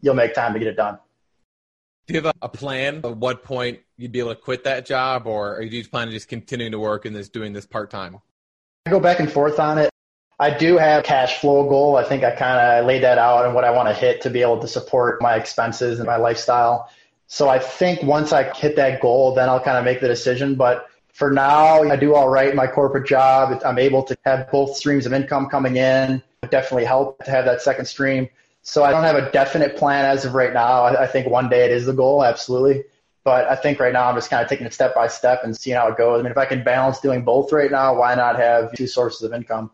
you'll 0.00 0.14
make 0.14 0.34
time 0.34 0.52
to 0.52 0.58
get 0.58 0.68
it 0.68 0.76
done. 0.76 0.98
Do 2.06 2.14
you 2.14 2.20
have 2.22 2.32
a 2.42 2.48
plan 2.48 3.00
at 3.04 3.16
what 3.16 3.42
point 3.44 3.78
you'd 3.96 4.12
be 4.12 4.18
able 4.18 4.34
to 4.34 4.40
quit 4.40 4.64
that 4.64 4.84
job, 4.84 5.26
or 5.26 5.56
are 5.56 5.62
you 5.62 5.70
just 5.70 5.90
planning 5.90 6.12
just 6.12 6.28
continuing 6.28 6.72
to 6.72 6.78
work 6.78 7.06
and 7.06 7.16
just 7.16 7.32
doing 7.32 7.52
this 7.52 7.66
part 7.66 7.90
time? 7.90 8.18
I 8.84 8.90
go 8.90 9.00
back 9.00 9.20
and 9.20 9.30
forth 9.30 9.58
on 9.58 9.78
it. 9.78 9.90
I 10.38 10.56
do 10.56 10.78
have 10.78 11.04
cash 11.04 11.38
flow 11.38 11.68
goal. 11.68 11.96
I 11.96 12.04
think 12.04 12.24
I 12.24 12.32
kind 12.32 12.58
of 12.58 12.86
laid 12.86 13.02
that 13.04 13.18
out 13.18 13.44
and 13.44 13.54
what 13.54 13.64
I 13.64 13.70
want 13.70 13.88
to 13.88 13.94
hit 13.94 14.22
to 14.22 14.30
be 14.30 14.42
able 14.42 14.58
to 14.58 14.68
support 14.68 15.22
my 15.22 15.36
expenses 15.36 16.00
and 16.00 16.06
my 16.06 16.16
lifestyle. 16.16 16.90
So 17.26 17.48
I 17.48 17.58
think 17.58 18.02
once 18.02 18.32
I 18.32 18.52
hit 18.52 18.76
that 18.76 19.00
goal, 19.00 19.34
then 19.34 19.48
I'll 19.48 19.60
kind 19.60 19.78
of 19.78 19.84
make 19.84 20.00
the 20.00 20.08
decision. 20.08 20.56
But 20.56 20.88
for 21.12 21.30
now, 21.30 21.82
I 21.82 21.96
do 21.96 22.14
all 22.14 22.28
right 22.28 22.50
in 22.50 22.56
my 22.56 22.66
corporate 22.66 23.06
job. 23.06 23.62
I'm 23.64 23.78
able 23.78 24.02
to 24.04 24.16
have 24.24 24.50
both 24.50 24.76
streams 24.76 25.06
of 25.06 25.12
income 25.12 25.48
coming 25.48 25.76
in. 25.76 26.22
It 26.42 26.50
definitely 26.50 26.84
help 26.84 27.24
to 27.24 27.30
have 27.30 27.44
that 27.44 27.62
second 27.62 27.86
stream. 27.86 28.28
So 28.62 28.82
I 28.82 28.90
don't 28.90 29.04
have 29.04 29.16
a 29.16 29.30
definite 29.30 29.76
plan 29.76 30.04
as 30.04 30.24
of 30.24 30.34
right 30.34 30.52
now. 30.52 30.84
I 30.84 31.06
think 31.06 31.28
one 31.28 31.48
day 31.48 31.66
it 31.66 31.70
is 31.70 31.86
the 31.86 31.92
goal, 31.92 32.24
absolutely. 32.24 32.84
But 33.22 33.48
I 33.48 33.56
think 33.56 33.78
right 33.78 33.92
now 33.92 34.08
I'm 34.08 34.14
just 34.16 34.30
kind 34.30 34.42
of 34.42 34.48
taking 34.48 34.66
it 34.66 34.74
step 34.74 34.94
by 34.94 35.06
step 35.06 35.44
and 35.44 35.56
seeing 35.56 35.76
how 35.76 35.88
it 35.88 35.96
goes. 35.96 36.18
I 36.18 36.22
mean, 36.22 36.32
if 36.32 36.38
I 36.38 36.46
can 36.46 36.64
balance 36.64 36.98
doing 36.98 37.22
both 37.24 37.52
right 37.52 37.70
now, 37.70 37.94
why 37.94 38.14
not 38.14 38.36
have 38.36 38.72
two 38.74 38.86
sources 38.86 39.22
of 39.22 39.32
income? 39.32 39.70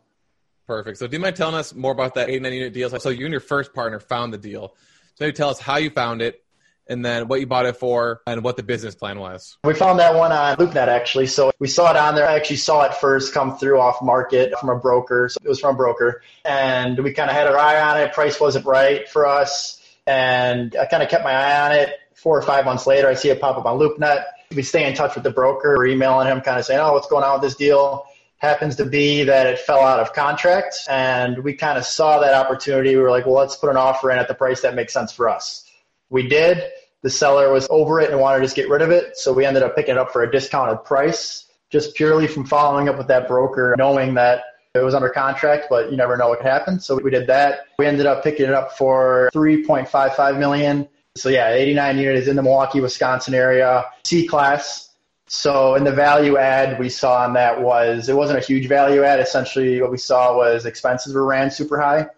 Perfect. 0.70 0.98
So 0.98 1.08
do 1.08 1.16
you 1.16 1.20
mind 1.20 1.34
telling 1.34 1.56
us 1.56 1.74
more 1.74 1.90
about 1.90 2.14
that 2.14 2.30
89 2.30 2.52
unit 2.52 2.72
deal? 2.72 2.88
So 3.00 3.08
you 3.08 3.26
and 3.26 3.32
your 3.32 3.40
first 3.40 3.74
partner 3.74 3.98
found 3.98 4.32
the 4.32 4.38
deal. 4.38 4.76
So 5.16 5.24
maybe 5.24 5.32
tell 5.32 5.50
us 5.50 5.58
how 5.58 5.78
you 5.78 5.90
found 5.90 6.22
it, 6.22 6.44
and 6.86 7.04
then 7.04 7.26
what 7.26 7.40
you 7.40 7.46
bought 7.48 7.66
it 7.66 7.76
for 7.76 8.20
and 8.24 8.44
what 8.44 8.56
the 8.56 8.62
business 8.62 8.94
plan 8.94 9.18
was. 9.18 9.58
We 9.64 9.74
found 9.74 9.98
that 9.98 10.14
one 10.14 10.30
on 10.30 10.56
LoopNet 10.58 10.86
actually. 10.86 11.26
So 11.26 11.50
we 11.58 11.66
saw 11.66 11.90
it 11.90 11.96
on 11.96 12.14
there. 12.14 12.24
I 12.28 12.36
actually 12.36 12.58
saw 12.58 12.82
it 12.82 12.94
first 12.94 13.34
come 13.34 13.58
through 13.58 13.80
off 13.80 14.00
market 14.00 14.56
from 14.60 14.68
a 14.68 14.78
broker. 14.78 15.28
So 15.28 15.38
it 15.44 15.48
was 15.48 15.58
from 15.58 15.74
a 15.74 15.76
broker. 15.76 16.22
And 16.44 17.02
we 17.02 17.14
kind 17.14 17.30
of 17.30 17.34
had 17.34 17.48
our 17.48 17.58
eye 17.58 17.80
on 17.80 18.00
it. 18.00 18.12
Price 18.12 18.38
wasn't 18.38 18.64
right 18.64 19.08
for 19.08 19.26
us. 19.26 19.82
And 20.06 20.76
I 20.76 20.86
kind 20.86 21.02
of 21.02 21.08
kept 21.08 21.24
my 21.24 21.32
eye 21.32 21.66
on 21.66 21.72
it. 21.72 21.94
Four 22.14 22.38
or 22.38 22.42
five 22.42 22.64
months 22.64 22.86
later, 22.86 23.08
I 23.08 23.14
see 23.14 23.30
it 23.30 23.40
pop 23.40 23.58
up 23.58 23.66
on 23.66 23.76
LoopNet. 23.80 24.22
We 24.54 24.62
stay 24.62 24.86
in 24.86 24.94
touch 24.94 25.16
with 25.16 25.24
the 25.24 25.32
broker. 25.32 25.84
Emailing 25.84 26.28
him, 26.28 26.40
kind 26.42 26.60
of 26.60 26.64
saying, 26.64 26.78
oh, 26.78 26.92
what's 26.92 27.08
going 27.08 27.24
on 27.24 27.40
with 27.40 27.42
this 27.42 27.56
deal? 27.56 28.06
Happens 28.40 28.76
to 28.76 28.84
be 28.84 29.24
that 29.24 29.46
it 29.46 29.58
fell 29.58 29.82
out 29.82 30.00
of 30.00 30.12
contract. 30.12 30.76
And 30.88 31.44
we 31.44 31.54
kind 31.54 31.78
of 31.78 31.84
saw 31.84 32.20
that 32.20 32.34
opportunity. 32.34 32.96
We 32.96 33.02
were 33.02 33.10
like, 33.10 33.26
well, 33.26 33.36
let's 33.36 33.56
put 33.56 33.70
an 33.70 33.76
offer 33.76 34.10
in 34.10 34.18
at 34.18 34.28
the 34.28 34.34
price 34.34 34.62
that 34.62 34.74
makes 34.74 34.92
sense 34.92 35.12
for 35.12 35.28
us. 35.28 35.64
We 36.08 36.28
did 36.28 36.64
the 37.02 37.10
seller 37.10 37.52
was 37.52 37.66
over 37.70 38.00
it 38.00 38.10
and 38.10 38.20
wanted 38.20 38.38
to 38.38 38.44
just 38.44 38.56
get 38.56 38.68
rid 38.68 38.82
of 38.82 38.90
it. 38.90 39.16
So 39.16 39.32
we 39.32 39.44
ended 39.44 39.62
up 39.62 39.74
picking 39.74 39.92
it 39.92 39.98
up 39.98 40.12
for 40.12 40.22
a 40.22 40.30
discounted 40.30 40.84
price 40.84 41.46
just 41.70 41.94
purely 41.94 42.26
from 42.26 42.44
following 42.44 42.88
up 42.88 42.98
with 42.98 43.08
that 43.08 43.28
broker, 43.28 43.74
knowing 43.78 44.14
that 44.14 44.42
it 44.74 44.80
was 44.80 44.94
under 44.94 45.08
contract, 45.08 45.66
but 45.70 45.90
you 45.90 45.96
never 45.96 46.16
know 46.16 46.28
what 46.28 46.38
could 46.38 46.46
happen. 46.46 46.80
So 46.80 46.96
we 46.96 47.10
did 47.10 47.26
that. 47.28 47.60
We 47.78 47.86
ended 47.86 48.06
up 48.06 48.22
picking 48.22 48.46
it 48.46 48.52
up 48.52 48.76
for 48.76 49.30
3.55 49.34 50.38
million. 50.38 50.88
So 51.16 51.28
yeah, 51.28 51.50
89 51.50 51.98
units 51.98 52.28
in 52.28 52.36
the 52.36 52.42
Milwaukee, 52.42 52.80
Wisconsin 52.80 53.34
area, 53.34 53.84
C 54.04 54.26
class. 54.26 54.89
So 55.32 55.76
in 55.76 55.84
the 55.84 55.92
value 55.92 56.38
add 56.38 56.76
we 56.80 56.88
saw 56.88 57.22
on 57.22 57.34
that 57.34 57.62
was 57.62 58.08
it 58.08 58.16
wasn't 58.16 58.40
a 58.40 58.42
huge 58.42 58.66
value 58.66 59.04
add. 59.04 59.20
Essentially, 59.20 59.80
what 59.80 59.92
we 59.92 59.96
saw 59.96 60.36
was 60.36 60.66
expenses 60.66 61.14
were 61.14 61.24
ran 61.24 61.52
super 61.52 61.80
high. 61.80 62.08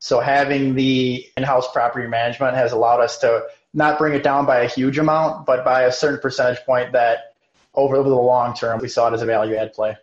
So 0.00 0.18
having 0.18 0.74
the 0.74 1.24
in-house 1.36 1.70
property 1.70 2.08
management 2.08 2.56
has 2.56 2.72
allowed 2.72 2.98
us 2.98 3.18
to 3.18 3.44
not 3.74 3.96
bring 3.96 4.14
it 4.14 4.24
down 4.24 4.44
by 4.44 4.62
a 4.62 4.68
huge 4.68 4.98
amount, 4.98 5.46
but 5.46 5.64
by 5.64 5.82
a 5.82 5.92
certain 5.92 6.18
percentage 6.18 6.58
point 6.66 6.90
that 6.94 7.36
over, 7.74 7.94
over 7.94 8.08
the 8.08 8.16
long 8.16 8.54
term, 8.54 8.80
we 8.80 8.88
saw 8.88 9.06
it 9.06 9.14
as 9.14 9.22
a 9.22 9.26
value 9.26 9.54
add 9.54 9.72
play. 9.72 9.96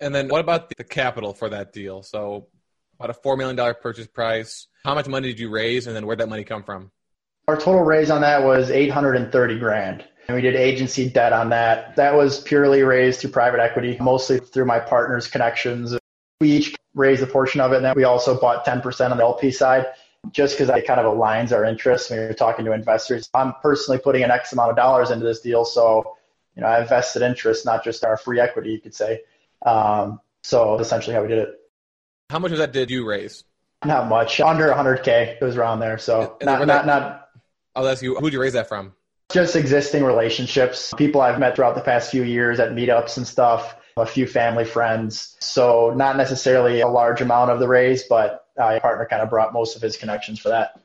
And 0.00 0.14
then 0.14 0.28
what 0.28 0.40
about 0.40 0.70
the 0.74 0.84
capital 0.84 1.34
for 1.34 1.50
that 1.50 1.74
deal? 1.74 2.02
So 2.02 2.46
about 2.98 3.10
a 3.10 3.20
$4 3.20 3.36
million 3.36 3.74
purchase 3.74 4.06
price. 4.06 4.68
How 4.86 4.94
much 4.94 5.06
money 5.06 5.28
did 5.28 5.38
you 5.38 5.50
raise 5.50 5.86
and 5.86 5.94
then 5.94 6.06
where'd 6.06 6.20
that 6.20 6.30
money 6.30 6.44
come 6.44 6.62
from? 6.62 6.90
Our 7.46 7.56
total 7.56 7.82
raise 7.82 8.08
on 8.08 8.22
that 8.22 8.42
was 8.42 8.70
830 8.70 9.58
grand. 9.58 10.04
And 10.28 10.36
we 10.36 10.42
did 10.42 10.56
agency 10.56 11.08
debt 11.08 11.32
on 11.32 11.48
that. 11.50 11.96
That 11.96 12.14
was 12.14 12.40
purely 12.40 12.82
raised 12.82 13.20
through 13.20 13.30
private 13.30 13.60
equity, 13.60 13.96
mostly 13.98 14.38
through 14.38 14.66
my 14.66 14.78
partner's 14.78 15.26
connections. 15.26 15.96
We 16.40 16.50
each 16.50 16.76
raised 16.94 17.22
a 17.22 17.26
portion 17.26 17.62
of 17.62 17.72
it, 17.72 17.76
and 17.76 17.84
then 17.84 17.94
we 17.96 18.04
also 18.04 18.38
bought 18.38 18.66
10% 18.66 19.10
on 19.10 19.16
the 19.16 19.22
LP 19.22 19.50
side 19.50 19.86
just 20.30 20.58
because 20.58 20.68
it 20.68 20.86
kind 20.86 21.00
of 21.00 21.06
aligns 21.06 21.52
our 21.52 21.64
interests 21.64 22.10
when 22.10 22.18
you're 22.18 22.34
talking 22.34 22.66
to 22.66 22.72
investors. 22.72 23.30
I'm 23.32 23.54
personally 23.62 23.98
putting 23.98 24.22
an 24.22 24.30
X 24.30 24.52
amount 24.52 24.70
of 24.70 24.76
dollars 24.76 25.10
into 25.10 25.24
this 25.24 25.40
deal, 25.40 25.64
so 25.64 26.16
you 26.54 26.62
know 26.62 26.68
I 26.68 26.80
have 26.80 26.90
vested 26.90 27.22
interest, 27.22 27.64
not 27.64 27.82
just 27.82 28.04
our 28.04 28.16
free 28.16 28.38
equity, 28.40 28.70
you 28.70 28.80
could 28.80 28.94
say. 28.94 29.22
Um, 29.64 30.20
so 30.42 30.78
essentially, 30.78 31.14
how 31.14 31.22
we 31.22 31.28
did 31.28 31.38
it. 31.38 31.60
How 32.28 32.38
much 32.38 32.52
of 32.52 32.58
that 32.58 32.72
did 32.72 32.90
you 32.90 33.06
raise? 33.06 33.44
Not 33.84 34.08
much, 34.08 34.40
under 34.40 34.68
100k. 34.68 35.40
It 35.40 35.42
was 35.42 35.56
around 35.56 35.80
there, 35.80 35.98
so 35.98 36.36
and 36.40 36.46
not 36.46 36.66
not 36.66 36.86
not. 36.86 37.28
I'll 37.74 37.88
ask 37.88 38.02
you, 38.02 38.16
who'd 38.16 38.32
you 38.32 38.40
raise 38.40 38.54
that 38.54 38.68
from? 38.68 38.92
Just 39.30 39.56
existing 39.56 40.04
relationships, 40.04 40.94
people 40.96 41.20
I've 41.20 41.38
met 41.38 41.54
throughout 41.54 41.74
the 41.74 41.82
past 41.82 42.10
few 42.10 42.22
years 42.22 42.60
at 42.60 42.70
meetups 42.70 43.18
and 43.18 43.26
stuff, 43.26 43.76
a 43.98 44.06
few 44.06 44.26
family 44.26 44.64
friends. 44.64 45.36
So 45.40 45.92
not 45.94 46.16
necessarily 46.16 46.80
a 46.80 46.88
large 46.88 47.20
amount 47.20 47.50
of 47.50 47.60
the 47.60 47.68
raise, 47.68 48.04
but 48.04 48.46
uh, 48.58 48.80
partner 48.80 49.06
kind 49.08 49.22
of 49.22 49.28
brought 49.28 49.52
most 49.52 49.76
of 49.76 49.82
his 49.82 49.98
connections 49.98 50.38
for 50.38 50.48
that. 50.48 50.80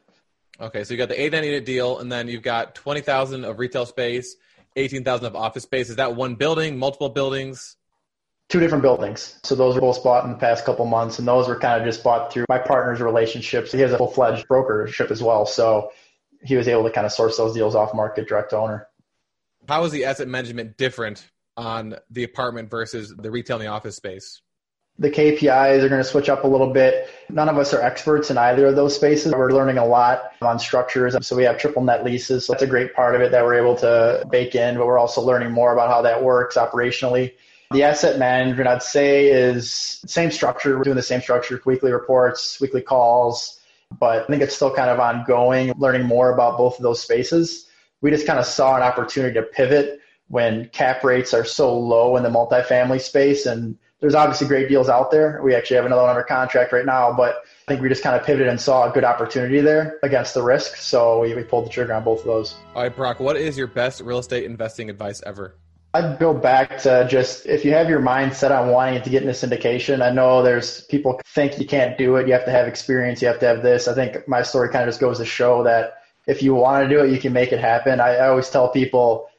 Okay, 0.60 0.84
so 0.84 0.94
you 0.94 0.98
got 0.98 1.10
the 1.10 1.20
890 1.20 1.48
unit 1.48 1.66
deal, 1.66 2.00
and 2.00 2.12
then 2.12 2.28
you've 2.28 2.44
got 2.44 2.76
20,000 2.76 3.46
of 3.46 3.60
retail 3.60 3.86
space, 3.86 4.36
18,000 4.76 5.26
of 5.26 5.36
office 5.36 5.64
space. 5.64 5.90
Is 5.90 5.96
that 5.96 6.16
one 6.16 6.36
building, 6.36 6.78
multiple 6.78 7.10
buildings? 7.10 7.78
Two 8.50 8.60
different 8.60 8.84
buildings. 8.84 9.40
So 9.44 9.56
those 9.56 9.76
were 9.76 9.82
both 9.82 10.04
bought 10.04 10.26
in 10.26 10.32
the 10.32 10.38
past 10.38 10.66
couple 10.66 10.86
months, 10.86 11.18
and 11.18 11.28
those 11.28 11.48
were 11.48 11.58
kind 11.58 11.82
of 11.82 11.88
just 11.88 12.04
bought 12.04 12.32
through 12.32 12.46
my 12.50 12.60
partner's 12.60 13.00
relationships. 13.00 13.72
He 13.72 13.80
has 13.80 13.94
a 13.94 13.98
full 13.98 14.12
fledged 14.12 14.48
brokership 14.48 15.12
as 15.12 15.24
well, 15.24 15.46
so 15.46 15.92
he 16.44 16.56
was 16.56 16.68
able 16.68 16.84
to 16.84 16.92
kind 16.92 17.06
of 17.06 17.12
source 17.12 17.38
those 17.38 17.54
deals 17.54 17.76
off 17.76 17.94
market 17.94 18.28
direct 18.28 18.52
to 18.52 18.58
owner. 18.58 18.88
How 19.68 19.84
is 19.86 19.92
the 19.92 20.06
asset 20.06 20.28
management 20.28 20.78
different 20.78 21.26
on 21.56 21.96
the 22.10 22.24
apartment 22.24 22.70
versus 22.70 23.14
the 23.16 23.32
retail 23.32 23.58
and 23.58 23.66
the 23.66 23.70
office 23.70 23.96
space? 23.96 24.42
The 25.00 25.10
KPIs 25.10 25.82
are 25.82 25.90
going 25.90 26.04
to 26.04 26.08
switch 26.08 26.30
up 26.30 26.44
a 26.44 26.48
little 26.48 26.72
bit. 26.72 27.10
None 27.30 27.50
of 27.50 27.58
us 27.58 27.74
are 27.74 27.82
experts 27.82 28.30
in 28.30 28.38
either 28.38 28.68
of 28.68 28.76
those 28.76 28.96
spaces. 28.96 29.34
We're 29.34 29.52
learning 29.52 29.80
a 29.80 29.86
lot 29.86 30.34
on 30.42 30.60
structures. 30.60 31.16
So 31.26 31.36
we 31.36 31.44
have 31.46 31.58
triple 31.58 31.84
net 31.84 32.04
leases. 32.04 32.46
So 32.46 32.54
that's 32.54 32.62
a 32.62 32.68
great 32.68 32.94
part 32.94 33.16
of 33.16 33.22
it 33.22 33.32
that 33.32 33.44
we're 33.44 33.56
able 33.56 33.76
to 33.78 34.24
bake 34.30 34.54
in, 34.54 34.78
but 34.78 34.86
we're 34.86 35.00
also 35.00 35.22
learning 35.22 35.52
more 35.52 35.74
about 35.74 35.90
how 35.90 36.04
that 36.04 36.24
works 36.24 36.58
operationally. 36.58 37.34
The 37.72 37.82
asset 37.82 38.20
management, 38.20 38.68
I'd 38.68 38.84
say, 38.84 39.30
is 39.30 40.00
same 40.06 40.30
structure. 40.30 40.78
We're 40.78 40.84
doing 40.84 40.96
the 40.96 41.02
same 41.02 41.22
structure, 41.22 41.60
weekly 41.66 41.92
reports, 41.92 42.62
weekly 42.62 42.82
calls, 42.82 43.60
but 44.00 44.24
I 44.24 44.26
think 44.28 44.42
it's 44.42 44.56
still 44.56 44.74
kind 44.74 44.90
of 44.90 45.00
ongoing, 45.00 45.74
learning 45.78 46.06
more 46.06 46.34
about 46.34 46.58
both 46.58 46.78
of 46.78 46.84
those 46.84 47.02
spaces. 47.02 47.68
We 48.02 48.12
just 48.12 48.28
kind 48.28 48.40
of 48.40 48.46
saw 48.46 48.76
an 48.76 48.84
opportunity 48.84 49.34
to 49.36 49.44
pivot 49.44 50.00
when 50.28 50.70
cap 50.70 51.04
rates 51.04 51.34
are 51.34 51.46
so 51.46 51.78
low 51.78 52.18
in 52.18 52.24
the 52.24 52.30
multifamily 52.30 53.02
space 53.02 53.46
and 53.46 53.78
there's 54.04 54.16
obviously 54.16 54.48
great 54.48 54.68
deals 54.68 54.90
out 54.90 55.12
there. 55.12 55.40
We 55.42 55.56
actually 55.56 55.78
have 55.78 55.86
another 55.86 56.02
one 56.02 56.10
under 56.10 56.24
contract 56.24 56.74
right 56.74 56.86
now, 56.86 57.14
but 57.14 57.36
I 57.38 57.72
think 57.72 57.82
we 57.82 57.88
just 57.88 58.04
kind 58.04 58.18
of 58.20 58.26
pivoted 58.26 58.50
and 58.50 58.60
saw 58.60 58.90
a 58.90 58.92
good 58.92 59.06
opportunity 59.06 59.62
there 59.62 59.98
against 60.04 60.34
the 60.34 60.44
risk. 60.44 60.76
So 60.76 61.22
we, 61.22 61.34
we 61.34 61.44
pulled 61.44 61.68
the 61.68 61.70
trigger 61.70 61.94
on 61.94 62.04
both 62.04 62.20
of 62.20 62.26
those. 62.26 62.56
All 62.76 62.84
right, 62.84 62.94
Brock, 62.94 63.22
what 63.22 63.38
is 63.38 63.58
your 63.58 63.68
best 63.68 64.02
real 64.02 64.20
estate 64.20 64.44
investing 64.44 64.90
advice 64.90 65.24
ever? 65.26 65.56
I'd 65.96 66.18
go 66.18 66.34
back 66.34 66.80
to 66.80 67.08
just 67.08 67.46
if 67.46 67.64
you 67.64 67.72
have 67.74 67.88
your 67.88 68.00
mind 68.00 68.34
set 68.34 68.52
on 68.52 68.70
wanting 68.70 69.02
to 69.02 69.10
get 69.10 69.22
into 69.22 69.34
syndication. 69.34 70.02
I 70.02 70.12
know 70.12 70.42
there's 70.42 70.82
people 70.86 71.22
think 71.28 71.60
you 71.60 71.68
can't 71.68 71.98
do 72.00 72.16
it. 72.16 72.28
You 72.28 72.34
have 72.34 72.46
to 72.46 72.52
have 72.52 72.68
experience. 72.68 73.22
You 73.22 73.28
have 73.28 73.40
to 73.40 73.46
have 73.46 73.62
this. 73.62 73.88
I 73.88 73.94
think 73.94 74.28
my 74.28 74.42
story 74.42 74.70
kind 74.70 74.84
of 74.84 74.88
just 74.88 75.00
goes 75.00 75.20
to 75.20 75.26
show 75.26 75.64
that 75.64 76.00
if 76.26 76.42
you 76.42 76.56
want 76.56 76.84
to 76.84 76.96
do 76.96 77.04
it, 77.04 77.12
you 77.12 77.20
can 77.20 77.32
make 77.32 77.52
it 77.52 77.60
happen. 77.60 78.00
I, 78.00 78.16
I 78.16 78.30
always 78.30 78.50
tell 78.50 78.70
people 78.70 79.30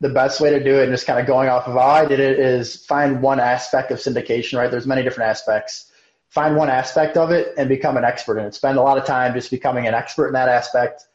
the 0.00 0.08
best 0.08 0.40
way 0.40 0.48
to 0.48 0.64
do 0.64 0.80
it, 0.80 0.84
and 0.84 0.92
just 0.92 1.06
kind 1.06 1.20
of 1.20 1.26
going 1.26 1.50
off 1.50 1.66
of 1.68 1.74
how 1.74 1.80
I 1.80 2.06
did 2.06 2.20
it, 2.20 2.38
is 2.38 2.86
find 2.86 3.20
one 3.20 3.38
aspect 3.38 3.90
of 3.90 3.98
syndication. 3.98 4.56
Right? 4.56 4.70
There's 4.70 4.86
many 4.86 5.02
different 5.02 5.28
aspects. 5.28 5.92
Find 6.30 6.56
one 6.56 6.70
aspect 6.70 7.18
of 7.18 7.30
it 7.30 7.52
and 7.58 7.68
become 7.68 7.98
an 7.98 8.04
expert 8.04 8.38
in 8.38 8.46
it. 8.46 8.54
Spend 8.54 8.78
a 8.78 8.82
lot 8.82 8.96
of 8.96 9.04
time 9.04 9.34
just 9.34 9.50
becoming 9.50 9.86
an 9.86 9.92
expert 9.92 10.28
in 10.28 10.32
that 10.32 10.48
aspect 10.48 11.08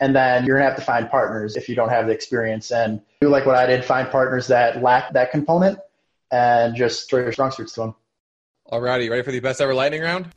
and 0.00 0.16
then 0.16 0.44
you're 0.44 0.56
going 0.56 0.66
to 0.66 0.70
have 0.70 0.78
to 0.78 0.84
find 0.84 1.10
partners 1.10 1.56
if 1.56 1.68
you 1.68 1.74
don't 1.74 1.90
have 1.90 2.06
the 2.06 2.12
experience 2.12 2.72
and 2.72 3.00
do 3.20 3.28
like 3.28 3.46
what 3.46 3.56
I 3.56 3.66
did, 3.66 3.84
find 3.84 4.10
partners 4.10 4.48
that 4.48 4.82
lack 4.82 5.12
that 5.12 5.30
component 5.30 5.78
and 6.30 6.74
just 6.74 7.10
throw 7.10 7.20
your 7.20 7.32
strong 7.32 7.50
suits 7.50 7.74
to 7.74 7.80
them. 7.80 7.94
All 8.66 8.80
righty, 8.80 9.08
ready 9.10 9.22
for 9.22 9.32
the 9.32 9.40
best 9.40 9.60
ever 9.60 9.74
lightning 9.74 10.00
round? 10.00 10.28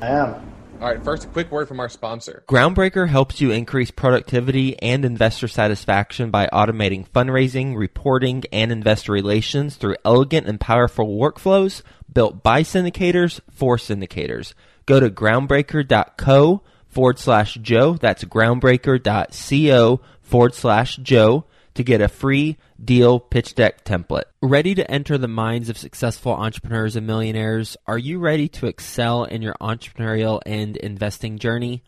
I 0.00 0.08
am. 0.08 0.46
All 0.80 0.88
right, 0.88 1.02
first, 1.02 1.24
a 1.24 1.28
quick 1.28 1.50
word 1.50 1.68
from 1.68 1.78
our 1.78 1.90
sponsor. 1.90 2.42
Groundbreaker 2.48 3.06
helps 3.06 3.40
you 3.40 3.50
increase 3.50 3.90
productivity 3.90 4.80
and 4.80 5.04
investor 5.04 5.46
satisfaction 5.46 6.30
by 6.30 6.46
automating 6.46 7.06
fundraising, 7.06 7.76
reporting, 7.76 8.44
and 8.50 8.72
investor 8.72 9.12
relations 9.12 9.76
through 9.76 9.96
elegant 10.06 10.46
and 10.46 10.58
powerful 10.58 11.18
workflows 11.18 11.82
built 12.10 12.42
by 12.42 12.62
syndicators 12.62 13.40
for 13.50 13.76
syndicators. 13.76 14.54
Go 14.86 15.00
to 15.00 15.10
groundbreaker.co 15.10 16.62
forward 16.90 17.18
slash 17.18 17.54
Joe. 17.54 17.94
That's 17.94 18.24
groundbreaker.co 18.24 20.00
forward 20.20 20.54
slash 20.54 20.96
Joe 20.96 21.44
to 21.74 21.84
get 21.84 22.00
a 22.00 22.08
free 22.08 22.56
deal 22.82 23.20
pitch 23.20 23.54
deck 23.54 23.84
template. 23.84 24.24
Ready 24.42 24.74
to 24.74 24.90
enter 24.90 25.16
the 25.16 25.28
minds 25.28 25.68
of 25.68 25.78
successful 25.78 26.32
entrepreneurs 26.32 26.96
and 26.96 27.06
millionaires? 27.06 27.76
Are 27.86 27.98
you 27.98 28.18
ready 28.18 28.48
to 28.48 28.66
excel 28.66 29.24
in 29.24 29.42
your 29.42 29.54
entrepreneurial 29.60 30.40
and 30.44 30.76
investing 30.76 31.38
journey? 31.38 31.82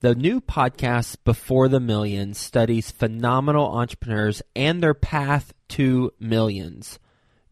The 0.00 0.14
new 0.14 0.40
podcast, 0.40 1.16
Before 1.24 1.68
the 1.68 1.80
Millions, 1.80 2.38
studies 2.38 2.92
phenomenal 2.92 3.66
entrepreneurs 3.66 4.42
and 4.54 4.80
their 4.80 4.94
path 4.94 5.52
to 5.70 6.12
millions. 6.20 6.98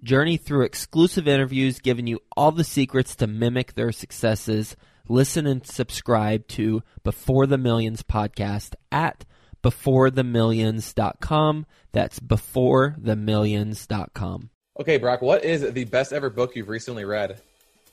Journey 0.03 0.37
through 0.37 0.63
exclusive 0.65 1.27
interviews 1.27 1.81
giving 1.81 2.07
you 2.07 2.21
all 2.37 2.53
the 2.53 2.63
secrets 2.63 3.17
to 3.17 3.27
mimic 3.27 3.75
their 3.75 3.91
successes 3.91 4.77
listen 5.09 5.47
and 5.47 5.67
subscribe 5.67 6.47
to 6.49 6.83
Before 7.05 7.47
the 7.47 7.59
Millions 7.59 8.03
podcast 8.03 8.75
at 8.91 9.25
beforethemillions.com. 9.63 11.67
That's 11.93 12.21
beforethemillions.com. 12.21 14.51
Okay, 14.79 14.99
Brock, 14.99 15.23
what 15.23 15.45
is 15.45 15.73
the 15.73 15.85
best 15.85 16.13
ever 16.13 16.29
book 16.29 16.55
you've 16.55 16.69
recently 16.69 17.05
read? 17.05 17.41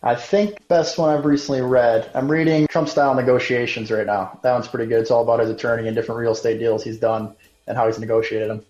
I 0.01 0.15
think 0.15 0.67
best 0.67 0.97
one 0.97 1.15
I've 1.15 1.23
recently 1.23 1.61
read. 1.61 2.11
I'm 2.13 2.29
reading 2.29 2.67
Trump 2.67 2.89
Style 2.89 3.15
Negotiations 3.15 3.89
right 3.89 4.05
now. 4.05 4.37
That 4.43 4.51
one's 4.51 4.67
pretty 4.67 4.89
good. 4.89 4.99
It's 4.99 5.11
all 5.11 5.23
about 5.23 5.39
his 5.39 5.49
attorney 5.49 5.87
and 5.87 5.95
different 5.95 6.19
real 6.19 6.33
estate 6.33 6.59
deals 6.59 6.83
he's 6.83 6.99
done 6.99 7.33
and 7.67 7.77
how 7.77 7.87
he's 7.87 7.99
negotiated 7.99 8.49
them. 8.49 8.65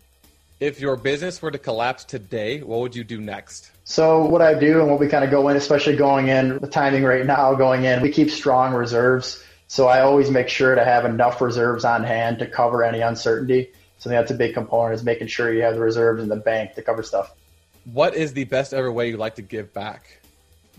If 0.59 0.79
your 0.79 0.95
business 0.95 1.41
were 1.41 1.49
to 1.49 1.57
collapse 1.57 2.05
today, 2.05 2.61
what 2.61 2.81
would 2.81 2.95
you 2.95 3.03
do 3.03 3.19
next? 3.19 3.71
So 3.83 4.25
what 4.25 4.41
I 4.41 4.53
do 4.53 4.79
and 4.79 4.89
what 4.89 4.99
we 4.99 5.07
kind 5.07 5.23
of 5.25 5.31
go 5.31 5.49
in, 5.49 5.57
especially 5.57 5.95
going 5.95 6.29
in 6.29 6.59
the 6.59 6.67
timing 6.67 7.03
right 7.03 7.25
now, 7.25 7.53
going 7.53 7.83
in, 7.83 8.01
we 8.01 8.11
keep 8.11 8.29
strong 8.29 8.73
reserves. 8.73 9.43
So 9.67 9.87
I 9.87 10.01
always 10.01 10.29
make 10.29 10.47
sure 10.49 10.75
to 10.75 10.83
have 10.83 11.05
enough 11.05 11.41
reserves 11.41 11.83
on 11.83 12.03
hand 12.03 12.39
to 12.39 12.45
cover 12.45 12.83
any 12.83 13.01
uncertainty. 13.01 13.71
So 13.97 14.09
that's 14.09 14.31
a 14.31 14.35
big 14.35 14.53
component 14.53 14.95
is 14.95 15.03
making 15.03 15.27
sure 15.27 15.53
you 15.53 15.63
have 15.63 15.75
the 15.75 15.79
reserves 15.79 16.21
in 16.21 16.29
the 16.29 16.35
bank 16.35 16.75
to 16.75 16.81
cover 16.81 17.03
stuff. 17.03 17.33
What 17.85 18.15
is 18.15 18.33
the 18.33 18.45
best 18.45 18.73
ever 18.73 18.91
way 18.91 19.09
you 19.09 19.17
like 19.17 19.35
to 19.35 19.41
give 19.41 19.73
back? 19.73 20.21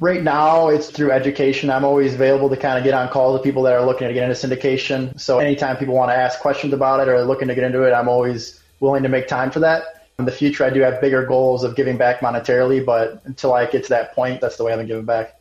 Right 0.00 0.23
now, 0.23 0.68
it's 0.68 0.90
through 0.90 1.12
education. 1.12 1.70
I'm 1.70 1.84
always 1.84 2.14
available 2.14 2.49
to 2.49 2.56
kind 2.56 2.78
of 2.78 2.84
get 2.84 2.94
on 2.94 3.08
call 3.11 3.37
to 3.37 3.42
people 3.42 3.62
that 3.64 3.75
are 3.75 3.84
looking 3.84 4.08
to 4.08 4.14
get 4.14 4.28
into 4.28 4.34
syndication. 4.34 5.18
So 5.20 5.38
anytime 5.38 5.76
people 5.76 5.94
want 5.94 6.11
to 6.11 6.16
ask 6.16 6.40
questions 6.40 6.73
about 6.73 7.00
it 7.00 7.08
or 7.08 7.23
looking 7.25 7.49
to 7.49 7.54
get 7.54 7.64
into 7.64 7.82
it, 7.82 7.92
I'm 7.92 8.08
always 8.08 8.61
willing 8.80 9.04
to 9.04 9.08
make 9.08 9.28
time 9.28 9.50
for 9.50 9.61
that. 9.61 9.94
In 10.18 10.26
the 10.26 10.33
future, 10.33 10.64
I 10.64 10.71
do 10.71 10.80
have 10.80 11.00
bigger 11.00 11.26
goals 11.26 11.64
of 11.64 11.75
giving 11.75 11.97
back 11.97 12.21
monetarily, 12.21 12.85
but 12.85 13.21
until 13.25 13.52
I 13.52 13.66
get 13.66 13.83
to 13.85 13.88
that 13.90 14.14
point, 14.14 14.41
that's 14.41 14.56
the 14.56 14.65
way 14.65 14.73
I've 14.73 14.78
been 14.78 14.86
giving 14.86 15.04
back. 15.04 15.41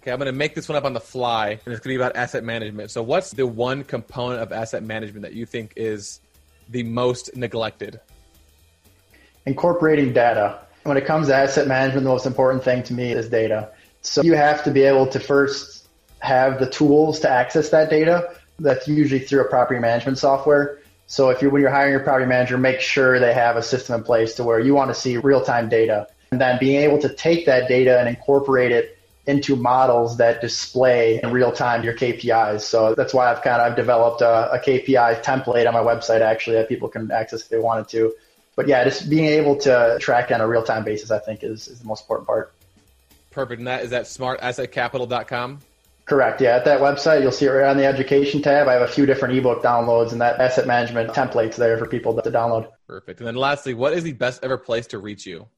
Okay, 0.00 0.12
I'm 0.12 0.18
going 0.18 0.26
to 0.26 0.32
make 0.32 0.54
this 0.54 0.68
one 0.68 0.76
up 0.76 0.84
on 0.84 0.92
the 0.92 1.00
fly, 1.00 1.52
and 1.52 1.58
it's 1.58 1.64
going 1.64 1.78
to 1.80 1.88
be 1.88 1.96
about 1.96 2.14
asset 2.14 2.44
management. 2.44 2.90
So, 2.90 3.02
what's 3.02 3.30
the 3.30 3.46
one 3.46 3.82
component 3.82 4.42
of 4.42 4.52
asset 4.52 4.82
management 4.82 5.22
that 5.22 5.32
you 5.32 5.46
think 5.46 5.72
is 5.76 6.20
the 6.68 6.82
most 6.82 7.34
neglected? 7.34 8.00
Incorporating 9.46 10.12
data. 10.12 10.58
When 10.82 10.98
it 10.98 11.06
comes 11.06 11.28
to 11.28 11.34
asset 11.34 11.66
management, 11.66 12.04
the 12.04 12.10
most 12.10 12.26
important 12.26 12.62
thing 12.62 12.82
to 12.82 12.92
me 12.92 13.12
is 13.12 13.30
data. 13.30 13.70
So, 14.02 14.20
you 14.20 14.34
have 14.34 14.62
to 14.64 14.70
be 14.70 14.82
able 14.82 15.06
to 15.06 15.18
first 15.18 15.88
have 16.18 16.60
the 16.60 16.68
tools 16.68 17.20
to 17.20 17.30
access 17.30 17.70
that 17.70 17.88
data. 17.88 18.34
That's 18.58 18.86
usually 18.86 19.20
through 19.20 19.40
a 19.40 19.48
property 19.48 19.80
management 19.80 20.18
software. 20.18 20.80
So 21.06 21.30
if 21.30 21.42
you're 21.42 21.50
when 21.50 21.60
you're 21.60 21.70
hiring 21.70 21.92
your 21.92 22.00
property 22.00 22.26
manager, 22.26 22.56
make 22.56 22.80
sure 22.80 23.20
they 23.20 23.34
have 23.34 23.56
a 23.56 23.62
system 23.62 23.96
in 23.96 24.02
place 24.02 24.34
to 24.34 24.44
where 24.44 24.58
you 24.58 24.74
want 24.74 24.90
to 24.90 24.94
see 24.94 25.16
real 25.16 25.42
time 25.42 25.68
data, 25.68 26.08
and 26.30 26.40
then 26.40 26.58
being 26.58 26.80
able 26.80 26.98
to 27.00 27.08
take 27.08 27.46
that 27.46 27.68
data 27.68 27.98
and 27.98 28.08
incorporate 28.08 28.72
it 28.72 28.98
into 29.26 29.56
models 29.56 30.18
that 30.18 30.40
display 30.40 31.20
in 31.22 31.30
real 31.30 31.50
time 31.50 31.82
your 31.82 31.94
KPIs. 31.94 32.60
So 32.60 32.94
that's 32.94 33.14
why 33.14 33.30
I've 33.30 33.42
kind 33.42 33.60
of 33.60 33.70
I've 33.70 33.76
developed 33.76 34.20
a, 34.20 34.52
a 34.52 34.58
KPI 34.58 35.22
template 35.22 35.66
on 35.66 35.72
my 35.72 35.80
website 35.80 36.20
actually 36.20 36.56
that 36.56 36.68
people 36.68 36.88
can 36.88 37.10
access 37.10 37.42
if 37.42 37.48
they 37.48 37.58
wanted 37.58 37.88
to. 37.88 38.12
But 38.56 38.68
yeah, 38.68 38.84
just 38.84 39.10
being 39.10 39.24
able 39.24 39.56
to 39.58 39.96
track 40.00 40.30
on 40.30 40.40
a 40.40 40.46
real 40.46 40.62
time 40.62 40.84
basis, 40.84 41.10
I 41.10 41.18
think, 41.18 41.42
is, 41.42 41.68
is 41.68 41.80
the 41.80 41.86
most 41.86 42.02
important 42.02 42.26
part. 42.26 42.52
Perfect. 43.30 43.58
And 43.58 43.66
that 43.66 43.82
is 43.82 43.90
that 43.90 44.04
smartassetcapital.com. 44.04 45.60
Correct. 46.06 46.40
Yeah. 46.40 46.56
At 46.56 46.64
that 46.66 46.80
website, 46.80 47.22
you'll 47.22 47.32
see 47.32 47.46
it 47.46 47.50
right 47.50 47.68
on 47.68 47.76
the 47.76 47.86
education 47.86 48.42
tab. 48.42 48.68
I 48.68 48.74
have 48.74 48.82
a 48.82 48.88
few 48.88 49.06
different 49.06 49.36
ebook 49.36 49.62
downloads 49.62 50.12
and 50.12 50.20
that 50.20 50.38
asset 50.38 50.66
management 50.66 51.10
templates 51.10 51.56
there 51.56 51.78
for 51.78 51.86
people 51.86 52.20
to 52.20 52.30
download. 52.30 52.68
Perfect. 52.86 53.20
And 53.20 53.26
then 53.26 53.36
lastly, 53.36 53.72
what 53.72 53.94
is 53.94 54.04
the 54.04 54.12
best 54.12 54.44
ever 54.44 54.58
place 54.58 54.86
to 54.88 54.98
reach 54.98 55.24
you? 55.26 55.48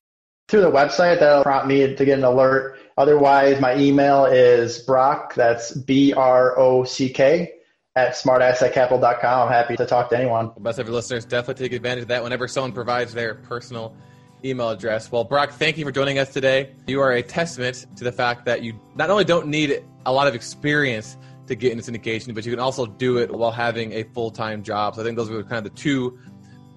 Through 0.48 0.60
the 0.60 0.70
website, 0.70 1.18
that'll 1.18 1.42
prompt 1.42 1.66
me 1.66 1.96
to 1.96 2.04
get 2.04 2.18
an 2.18 2.24
alert. 2.24 2.78
Otherwise, 2.96 3.60
my 3.60 3.76
email 3.76 4.26
is 4.26 4.78
Brock, 4.78 5.34
that's 5.34 5.72
B 5.72 6.12
R 6.12 6.56
O 6.56 6.84
C 6.84 7.08
K, 7.08 7.52
at 7.96 8.12
smartassetcapital.com. 8.12 9.48
I'm 9.48 9.52
happy 9.52 9.76
to 9.76 9.84
talk 9.84 10.08
to 10.10 10.16
anyone. 10.16 10.52
The 10.54 10.60
best 10.60 10.78
ever 10.78 10.92
listeners 10.92 11.24
definitely 11.24 11.68
take 11.68 11.76
advantage 11.76 12.02
of 12.02 12.08
that 12.08 12.22
whenever 12.22 12.46
someone 12.46 12.70
provides 12.70 13.12
their 13.12 13.34
personal 13.34 13.96
email 14.44 14.70
address. 14.70 15.10
Well, 15.10 15.24
Brock, 15.24 15.50
thank 15.50 15.78
you 15.78 15.84
for 15.84 15.90
joining 15.90 16.20
us 16.20 16.32
today. 16.32 16.70
You 16.86 17.00
are 17.00 17.12
a 17.12 17.22
testament 17.22 17.86
to 17.96 18.04
the 18.04 18.12
fact 18.12 18.44
that 18.44 18.62
you 18.62 18.78
not 18.94 19.10
only 19.10 19.24
don't 19.24 19.48
need 19.48 19.82
a 20.06 20.12
lot 20.12 20.26
of 20.28 20.34
experience 20.34 21.16
to 21.46 21.54
get 21.54 21.72
into 21.72 21.90
syndication, 21.90 22.34
but 22.34 22.44
you 22.44 22.52
can 22.52 22.60
also 22.60 22.86
do 22.86 23.18
it 23.18 23.30
while 23.30 23.50
having 23.50 23.92
a 23.92 24.04
full 24.04 24.30
time 24.30 24.62
job. 24.62 24.94
So 24.94 25.02
I 25.02 25.04
think 25.04 25.16
those 25.16 25.30
are 25.30 25.42
kind 25.42 25.64
of 25.66 25.74
the 25.74 25.78
two 25.78 26.18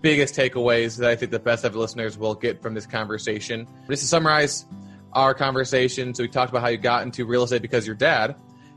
biggest 0.02 0.36
takeaways 0.36 0.98
that 0.98 1.10
I 1.10 1.16
think 1.16 1.32
the 1.32 1.40
best 1.40 1.66
ever 1.66 1.78
listeners 1.78 2.18
will 2.18 2.36
get 2.36 2.62
from 2.62 2.74
this 2.74 2.86
conversation. 2.86 3.68
Just 3.90 4.04
to 4.04 4.08
summarize 4.08 4.66
our 5.14 5.34
conversation, 5.34 6.14
so 6.14 6.24
we 6.24 6.30
talked 6.30 6.50
about 6.52 6.62
how 6.62 6.68
you 6.68 6.78
got 6.78 7.04
into 7.04 7.26
real 7.26 7.44
estate 7.44 7.62
because 7.62 7.86
your 7.86 7.96
dad 7.96 8.36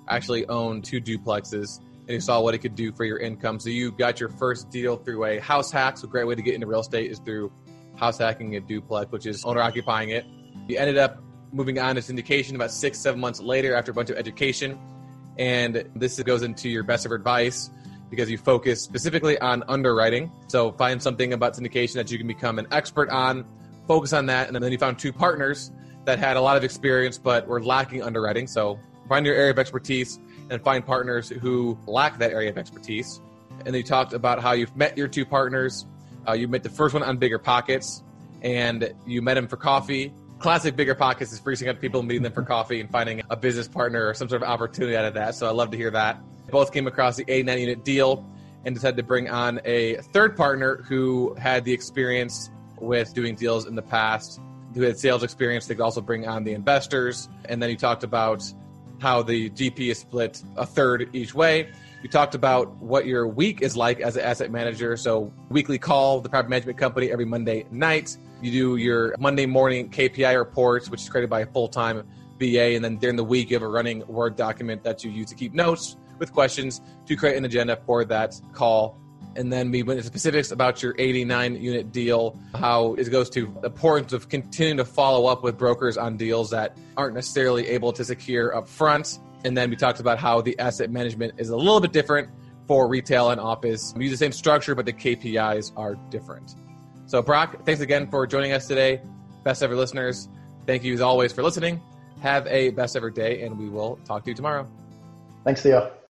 actually 0.08 0.46
owned 0.46 0.84
two 0.84 1.00
duplexes 1.00 1.78
and 1.78 2.10
you 2.10 2.20
saw 2.20 2.40
what 2.40 2.54
it 2.54 2.58
could 2.58 2.74
do 2.74 2.92
for 2.92 3.04
your 3.04 3.18
income. 3.18 3.60
So 3.60 3.68
you 3.70 3.92
got 3.92 4.18
your 4.18 4.28
first 4.30 4.70
deal 4.70 4.96
through 4.96 5.24
a 5.24 5.38
house 5.38 5.70
hack. 5.70 5.98
So 5.98 6.08
a 6.08 6.10
great 6.10 6.26
way 6.26 6.34
to 6.34 6.42
get 6.42 6.54
into 6.54 6.66
real 6.66 6.80
estate 6.80 7.10
is 7.10 7.18
through 7.20 7.52
house 7.96 8.18
hacking 8.18 8.56
a 8.56 8.60
duplex, 8.60 9.12
which 9.12 9.26
is 9.26 9.44
owner 9.44 9.60
occupying 9.60 10.10
it. 10.10 10.26
You 10.66 10.78
ended 10.78 10.98
up 10.98 11.22
moving 11.52 11.78
on 11.78 11.94
to 11.96 12.00
syndication 12.00 12.54
about 12.54 12.70
six, 12.70 12.98
seven 12.98 13.20
months 13.20 13.40
later 13.40 13.74
after 13.74 13.90
a 13.90 13.94
bunch 13.94 14.10
of 14.10 14.16
education. 14.16 14.78
And 15.38 15.84
this 15.94 16.20
goes 16.22 16.42
into 16.42 16.68
your 16.68 16.82
best 16.82 17.06
of 17.06 17.12
advice 17.12 17.70
because 18.10 18.30
you 18.30 18.38
focus 18.38 18.82
specifically 18.82 19.38
on 19.38 19.64
underwriting. 19.68 20.30
So 20.48 20.72
find 20.72 21.02
something 21.02 21.32
about 21.32 21.54
syndication 21.54 21.94
that 21.94 22.10
you 22.10 22.18
can 22.18 22.26
become 22.26 22.58
an 22.58 22.66
expert 22.70 23.08
on, 23.10 23.44
focus 23.86 24.12
on 24.12 24.26
that. 24.26 24.48
And 24.48 24.56
then 24.56 24.70
you 24.70 24.78
found 24.78 24.98
two 24.98 25.12
partners 25.12 25.70
that 26.04 26.18
had 26.18 26.36
a 26.36 26.40
lot 26.40 26.56
of 26.56 26.64
experience 26.64 27.16
but 27.18 27.46
were 27.46 27.62
lacking 27.62 28.02
underwriting. 28.02 28.46
So 28.46 28.78
find 29.08 29.24
your 29.24 29.34
area 29.34 29.50
of 29.50 29.58
expertise 29.58 30.18
and 30.50 30.62
find 30.62 30.84
partners 30.84 31.28
who 31.28 31.78
lack 31.86 32.18
that 32.18 32.32
area 32.32 32.50
of 32.50 32.58
expertise. 32.58 33.20
And 33.64 33.74
you 33.74 33.82
talked 33.82 34.12
about 34.12 34.42
how 34.42 34.52
you've 34.52 34.76
met 34.76 34.98
your 34.98 35.08
two 35.08 35.24
partners 35.24 35.86
uh, 36.26 36.32
you 36.32 36.48
met 36.48 36.62
the 36.62 36.70
first 36.70 36.94
one 36.94 37.02
on 37.02 37.16
Bigger 37.16 37.38
Pockets, 37.38 38.02
and 38.42 38.92
you 39.06 39.22
met 39.22 39.36
him 39.36 39.48
for 39.48 39.56
coffee. 39.56 40.12
Classic 40.42 40.74
Bigger 40.74 40.96
Pockets 40.96 41.30
is 41.30 41.40
out 41.46 41.56
to 41.56 41.74
people, 41.74 42.02
meeting 42.02 42.24
them 42.24 42.32
for 42.32 42.42
coffee, 42.42 42.80
and 42.80 42.90
finding 42.90 43.22
a 43.30 43.36
business 43.36 43.68
partner 43.68 44.08
or 44.08 44.12
some 44.12 44.28
sort 44.28 44.42
of 44.42 44.48
opportunity 44.48 44.96
out 44.96 45.04
of 45.04 45.14
that. 45.14 45.36
So 45.36 45.46
I 45.46 45.52
love 45.52 45.70
to 45.70 45.76
hear 45.76 45.92
that. 45.92 46.20
Both 46.50 46.72
came 46.72 46.88
across 46.88 47.16
the 47.16 47.24
89 47.28 47.60
unit 47.60 47.84
deal 47.84 48.28
and 48.64 48.74
decided 48.74 48.96
to 48.96 49.04
bring 49.04 49.30
on 49.30 49.60
a 49.64 49.94
third 50.12 50.36
partner 50.36 50.78
who 50.78 51.32
had 51.34 51.64
the 51.64 51.72
experience 51.72 52.50
with 52.80 53.14
doing 53.14 53.36
deals 53.36 53.66
in 53.66 53.76
the 53.76 53.82
past, 53.82 54.40
who 54.74 54.82
had 54.82 54.98
sales 54.98 55.22
experience. 55.22 55.68
They 55.68 55.76
could 55.76 55.84
also 55.84 56.00
bring 56.00 56.26
on 56.26 56.42
the 56.42 56.54
investors. 56.54 57.28
And 57.44 57.62
then 57.62 57.70
you 57.70 57.76
talked 57.76 58.02
about 58.02 58.42
how 58.98 59.22
the 59.22 59.48
GP 59.50 59.92
is 59.92 60.00
split 60.00 60.42
a 60.56 60.66
third 60.66 61.08
each 61.12 61.34
way. 61.34 61.70
We 62.02 62.08
talked 62.08 62.34
about 62.34 62.74
what 62.78 63.06
your 63.06 63.28
week 63.28 63.62
is 63.62 63.76
like 63.76 64.00
as 64.00 64.16
an 64.16 64.24
asset 64.24 64.50
manager. 64.50 64.96
So, 64.96 65.32
weekly 65.50 65.78
call 65.78 66.20
the 66.20 66.28
private 66.28 66.48
management 66.48 66.78
company 66.78 67.12
every 67.12 67.26
Monday 67.26 67.64
night. 67.70 68.16
You 68.42 68.50
do 68.50 68.76
your 68.76 69.14
Monday 69.20 69.46
morning 69.46 69.88
KPI 69.88 70.36
reports, 70.36 70.90
which 70.90 71.02
is 71.02 71.08
created 71.08 71.30
by 71.30 71.40
a 71.40 71.46
full 71.46 71.68
time 71.68 72.02
VA. 72.40 72.74
And 72.74 72.84
then 72.84 72.96
during 72.96 73.14
the 73.14 73.22
week, 73.22 73.50
you 73.50 73.54
have 73.54 73.62
a 73.62 73.68
running 73.68 74.04
Word 74.08 74.34
document 74.34 74.82
that 74.82 75.04
you 75.04 75.12
use 75.12 75.28
to 75.28 75.36
keep 75.36 75.54
notes 75.54 75.96
with 76.18 76.32
questions 76.32 76.80
to 77.06 77.14
create 77.14 77.36
an 77.36 77.44
agenda 77.44 77.78
for 77.86 78.04
that 78.04 78.34
call. 78.52 78.98
And 79.36 79.52
then 79.52 79.70
we 79.70 79.84
went 79.84 79.98
into 79.98 80.08
specifics 80.08 80.50
about 80.50 80.82
your 80.82 80.96
89 80.98 81.62
unit 81.62 81.92
deal, 81.92 82.36
how 82.56 82.94
it 82.94 83.08
goes 83.12 83.30
to 83.30 83.46
the 83.60 83.68
importance 83.68 84.12
of 84.12 84.28
continuing 84.28 84.76
to 84.78 84.84
follow 84.84 85.26
up 85.26 85.44
with 85.44 85.56
brokers 85.56 85.96
on 85.96 86.16
deals 86.16 86.50
that 86.50 86.76
aren't 86.96 87.14
necessarily 87.14 87.68
able 87.68 87.92
to 87.92 88.04
secure 88.04 88.54
up 88.56 88.68
front. 88.68 89.20
And 89.44 89.56
then 89.56 89.70
we 89.70 89.76
talked 89.76 90.00
about 90.00 90.18
how 90.18 90.40
the 90.40 90.58
asset 90.58 90.90
management 90.90 91.34
is 91.38 91.48
a 91.50 91.56
little 91.56 91.80
bit 91.80 91.92
different 91.92 92.28
for 92.66 92.88
retail 92.88 93.30
and 93.30 93.40
office. 93.40 93.94
We 93.96 94.04
use 94.04 94.12
the 94.12 94.18
same 94.18 94.32
structure, 94.32 94.74
but 94.74 94.84
the 94.84 94.92
KPIs 94.92 95.72
are 95.76 95.94
different. 96.10 96.56
So, 97.06 97.22
Brock, 97.22 97.64
thanks 97.64 97.80
again 97.80 98.08
for 98.08 98.26
joining 98.26 98.52
us 98.52 98.66
today. 98.66 99.00
Best 99.44 99.62
ever 99.62 99.74
listeners, 99.74 100.28
thank 100.66 100.84
you 100.84 100.94
as 100.94 101.00
always 101.00 101.32
for 101.32 101.42
listening. 101.42 101.80
Have 102.20 102.46
a 102.46 102.70
best 102.70 102.96
ever 102.96 103.10
day, 103.10 103.42
and 103.42 103.58
we 103.58 103.68
will 103.68 103.98
talk 104.04 104.24
to 104.24 104.30
you 104.30 104.36
tomorrow. 104.36 104.66
Thanks, 105.44 105.62
Theo. 105.62 106.01